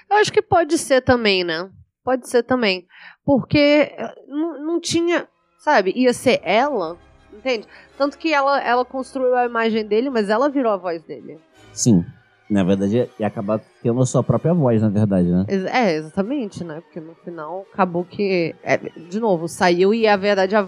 [0.09, 1.69] Eu acho que pode ser também, né?
[2.03, 2.85] Pode ser também.
[3.25, 5.27] Porque eh, não, não tinha.
[5.57, 5.93] Sabe?
[5.95, 6.97] Ia ser ela.
[7.33, 7.67] Entende?
[7.97, 11.37] Tanto que ela, ela construiu a imagem dele, mas ela virou a voz dele.
[11.71, 12.03] Sim.
[12.49, 15.45] Na verdade, é acabar tendo a sua própria voz, na verdade, né?
[15.71, 16.81] É, exatamente, né?
[16.81, 18.55] Porque no final acabou que.
[18.63, 20.67] é, de novo, saiu e a verdade a-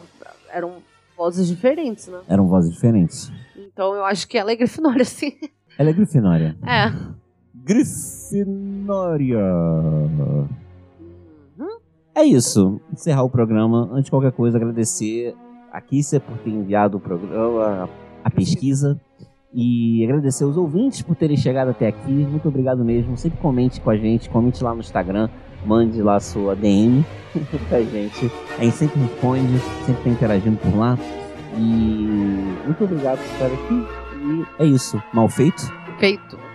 [0.51, 0.75] eram
[1.17, 2.19] vozes diferentes, né?
[2.27, 3.31] Eram vozes diferentes.
[3.57, 5.33] Então eu acho que ela é Grifinória, sim.
[5.77, 6.55] Ela é grifinória.
[6.67, 6.91] É.
[7.55, 9.39] Grifinória.
[11.57, 11.77] Uhum.
[12.13, 12.79] É isso.
[12.91, 13.89] Encerrar o programa.
[13.91, 15.33] Antes de qualquer coisa, agradecer
[15.71, 17.89] a Kisser por ter enviado o programa,
[18.23, 18.99] a pesquisa.
[19.53, 22.11] E agradecer os ouvintes por terem chegado até aqui.
[22.11, 23.17] Muito obrigado mesmo.
[23.17, 25.29] Sempre comente com a gente, comente lá no Instagram,
[25.65, 27.03] mande lá sua DM
[27.67, 28.31] pra gente.
[28.57, 30.97] A gente sempre responde, sempre tá interagindo por lá.
[31.57, 31.61] E
[32.65, 33.87] muito obrigado por estar aqui.
[34.59, 35.01] E é isso.
[35.13, 35.61] Mal feito?
[35.99, 36.50] Feito.